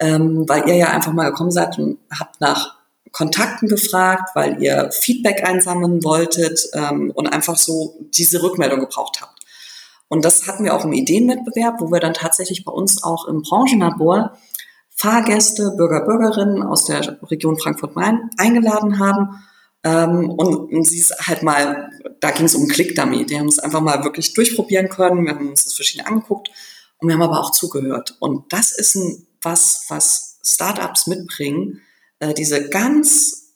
ähm, 0.00 0.48
weil 0.48 0.68
ihr 0.68 0.74
ja 0.74 0.88
einfach 0.88 1.12
mal 1.12 1.30
gekommen 1.30 1.52
seid 1.52 1.78
und 1.78 1.98
habt 2.10 2.40
nach 2.40 2.74
Kontakten 3.12 3.68
gefragt, 3.68 4.30
weil 4.34 4.60
ihr 4.60 4.90
Feedback 4.90 5.46
einsammeln 5.46 6.02
wolltet 6.02 6.70
ähm, 6.74 7.12
und 7.14 7.28
einfach 7.28 7.56
so 7.56 7.94
diese 8.16 8.42
Rückmeldung 8.42 8.80
gebraucht 8.80 9.20
habt. 9.22 9.38
Und 10.08 10.24
das 10.24 10.48
hatten 10.48 10.64
wir 10.64 10.74
auch 10.74 10.84
im 10.84 10.92
Ideenwettbewerb, 10.92 11.76
wo 11.78 11.92
wir 11.92 12.00
dann 12.00 12.14
tatsächlich 12.14 12.64
bei 12.64 12.72
uns 12.72 13.04
auch 13.04 13.28
im 13.28 13.42
Branchenlabor 13.42 14.36
Fahrgäste, 14.96 15.74
Bürger, 15.76 16.04
Bürgerinnen 16.04 16.64
aus 16.64 16.84
der 16.84 17.16
Region 17.30 17.60
Frankfurt-Main 17.60 18.28
eingeladen 18.38 18.98
haben. 18.98 19.44
Ähm, 19.88 20.30
und, 20.30 20.72
und 20.72 20.84
sie 20.84 20.98
ist 20.98 21.14
halt 21.26 21.42
mal, 21.42 21.90
da 22.20 22.30
ging 22.30 22.44
es 22.44 22.54
um 22.54 22.68
Click-Dummy. 22.68 23.24
Die 23.24 23.38
haben 23.38 23.48
es 23.48 23.58
einfach 23.58 23.80
mal 23.80 24.04
wirklich 24.04 24.34
durchprobieren 24.34 24.88
können. 24.88 25.24
Wir 25.24 25.34
haben 25.34 25.48
uns 25.48 25.64
das 25.64 25.74
verschieden 25.74 26.06
angeguckt 26.06 26.50
und 26.98 27.08
wir 27.08 27.14
haben 27.14 27.22
aber 27.22 27.40
auch 27.40 27.52
zugehört. 27.52 28.16
Und 28.20 28.52
das 28.52 28.72
ist 28.72 28.96
ein, 28.96 29.26
was, 29.40 29.86
was 29.88 30.38
Startups 30.44 31.06
mitbringen, 31.06 31.80
äh, 32.18 32.34
diese 32.34 32.68
ganz 32.68 33.54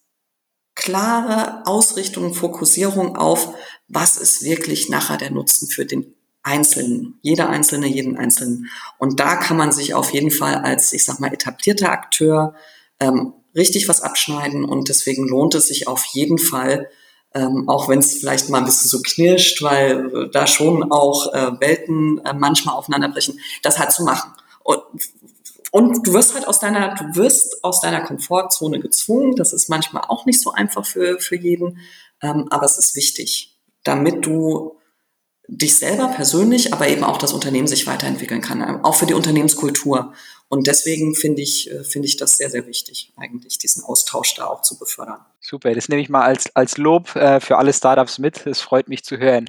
klare 0.75 1.67
Ausrichtung, 1.67 2.33
Fokussierung 2.33 3.17
auf, 3.17 3.55
was 3.89 4.17
ist 4.17 4.43
wirklich 4.43 4.89
nachher 4.89 5.19
der 5.19 5.31
Nutzen 5.31 5.69
für 5.69 5.85
den 5.85 6.15
Einzelnen, 6.43 7.19
jeder 7.21 7.51
Einzelne, 7.51 7.87
jeden 7.87 8.17
Einzelnen. 8.17 8.71
Und 8.99 9.21
da 9.21 9.37
kann 9.37 9.59
man 9.59 9.71
sich 9.71 9.95
auf 9.95 10.13
jeden 10.13 10.31
Fall 10.31 10.57
als, 10.57 10.93
ich 10.93 11.05
sag 11.05 11.21
mal, 11.21 11.33
etablierter 11.33 11.93
Akteur 11.93 12.55
ähm, 13.01 13.35
richtig 13.55 13.89
was 13.89 14.01
abschneiden 14.01 14.65
und 14.65 14.89
deswegen 14.89 15.29
lohnt 15.29 15.55
es 15.55 15.67
sich 15.67 15.89
auf 15.89 16.05
jeden 16.07 16.39
Fall, 16.39 16.89
ähm, 17.35 17.69
auch 17.69 17.89
wenn 17.89 17.99
es 17.99 18.19
vielleicht 18.19 18.49
mal 18.49 18.59
ein 18.59 18.65
bisschen 18.65 18.91
so 18.91 19.01
knirscht, 19.01 19.63
weil 19.63 20.11
äh, 20.15 20.31
da 20.31 20.47
schon 20.47 20.91
auch 20.91 21.33
äh, 21.33 21.61
Welten 21.61 22.19
äh, 22.25 22.35
manchmal 22.35 22.77
aufeinanderbrechen, 22.77 23.41
das 23.63 23.79
halt 23.79 23.93
zu 23.93 24.05
machen. 24.05 24.33
Und, 24.63 24.83
und 25.71 26.07
du 26.07 26.13
wirst 26.13 26.35
halt 26.35 26.47
aus 26.47 26.61
deiner, 26.61 26.95
du 26.95 27.17
wirst 27.17 27.65
aus 27.65 27.81
deiner 27.81 28.03
Komfortzone 28.03 28.81
gezwungen. 28.81 29.37
Das 29.37 29.53
ist 29.53 29.71
manchmal 29.71 30.05
auch 30.09 30.27
nicht 30.27 30.41
so 30.41 30.53
einfach 30.53 30.85
für, 30.85 31.19
für 31.19 31.37
jeden, 31.37 31.79
ähm, 32.23 32.49
aber 32.51 32.67
es 32.67 32.77
ist 32.77 32.97
wichtig, 32.97 33.57
damit 33.83 34.27
du 34.27 34.77
dich 35.49 35.77
selber 35.77 36.09
persönlich, 36.09 36.73
aber 36.73 36.89
eben 36.89 37.05
auch 37.05 37.19
das 37.19 37.33
Unternehmen 37.33 37.67
sich 37.67 37.87
weiterentwickeln 37.87 38.41
kann, 38.41 38.61
ähm, 38.61 38.85
auch 38.85 38.95
für 38.95 39.07
die 39.07 39.15
Unternehmenskultur. 39.15 40.13
Und 40.53 40.67
deswegen 40.67 41.15
finde 41.15 41.41
ich, 41.41 41.71
äh, 41.71 41.83
finde 41.83 42.07
ich 42.07 42.19
das 42.19 42.37
sehr, 42.37 42.51
sehr 42.51 42.67
wichtig, 42.67 43.11
eigentlich 43.17 43.57
diesen 43.57 43.85
Austausch 43.85 44.35
da 44.35 44.49
auch 44.49 44.61
zu 44.61 44.79
befördern. 44.79 45.25
Super, 45.41 45.75
das 45.75 45.89
nehme 45.89 46.03
ich 46.03 46.11
mal 46.11 46.25
als, 46.25 46.55
als 46.55 46.77
Lob 46.77 47.17
äh, 47.17 47.41
für 47.41 47.57
alle 47.57 47.73
Startups 47.73 48.19
mit. 48.19 48.47
Es 48.47 48.61
freut 48.61 48.87
mich 48.87 49.03
zu 49.03 49.17
hören. 49.17 49.49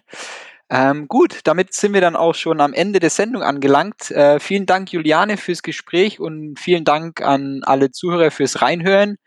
Ähm, 0.69 1.09
gut, 1.09 1.41
damit 1.43 1.73
sind 1.73 1.93
wir 1.93 1.99
dann 1.99 2.15
auch 2.15 2.35
schon 2.35 2.61
am 2.61 2.71
Ende 2.71 3.01
der 3.01 3.09
Sendung 3.09 3.43
angelangt. 3.43 4.11
Äh, 4.11 4.39
vielen 4.39 4.65
Dank, 4.65 4.93
Juliane, 4.93 5.35
fürs 5.35 5.61
Gespräch 5.61 6.21
und 6.21 6.57
vielen 6.57 6.85
Dank 6.85 7.19
an 7.19 7.63
alle 7.65 7.91
Zuhörer 7.91 8.31
fürs 8.31 8.61
Reinhören. 8.61 9.17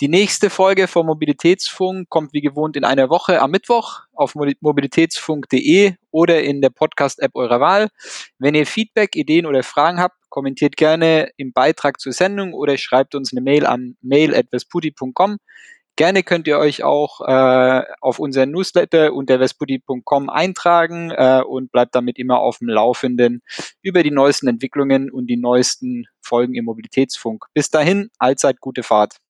Die 0.00 0.06
nächste 0.06 0.48
Folge 0.48 0.86
vom 0.86 1.06
Mobilitätsfunk 1.06 2.08
kommt 2.08 2.32
wie 2.32 2.40
gewohnt 2.40 2.76
in 2.76 2.84
einer 2.84 3.10
Woche 3.10 3.42
am 3.42 3.50
Mittwoch 3.50 4.02
auf 4.12 4.36
mobilitätsfunk.de 4.36 5.94
oder 6.12 6.40
in 6.40 6.60
der 6.60 6.70
Podcast-App 6.70 7.32
eurer 7.34 7.58
Wahl. 7.58 7.88
Wenn 8.38 8.54
ihr 8.54 8.64
Feedback, 8.64 9.16
Ideen 9.16 9.44
oder 9.44 9.64
Fragen 9.64 9.98
habt, 9.98 10.14
kommentiert 10.28 10.76
gerne 10.76 11.30
im 11.36 11.52
Beitrag 11.52 11.98
zur 11.98 12.12
Sendung 12.12 12.54
oder 12.54 12.78
schreibt 12.78 13.16
uns 13.16 13.32
eine 13.32 13.40
Mail 13.40 13.66
an 13.66 13.96
mail.vesputi.com. 14.00 15.38
Gerne 15.96 16.22
könnt 16.22 16.46
ihr 16.46 16.60
euch 16.60 16.84
auch 16.84 17.20
äh, 17.22 17.82
auf 18.00 18.20
unseren 18.20 18.52
Newsletter 18.52 19.12
unter 19.12 19.40
vesputi.com 19.40 20.30
eintragen 20.30 21.10
äh, 21.10 21.42
und 21.44 21.72
bleibt 21.72 21.96
damit 21.96 22.20
immer 22.20 22.38
auf 22.38 22.58
dem 22.58 22.68
Laufenden 22.68 23.42
über 23.82 24.04
die 24.04 24.12
neuesten 24.12 24.46
Entwicklungen 24.46 25.10
und 25.10 25.26
die 25.26 25.36
neuesten 25.36 26.06
Folgen 26.20 26.54
im 26.54 26.66
Mobilitätsfunk. 26.66 27.46
Bis 27.52 27.68
dahin, 27.70 28.10
allzeit 28.20 28.60
gute 28.60 28.84
Fahrt. 28.84 29.18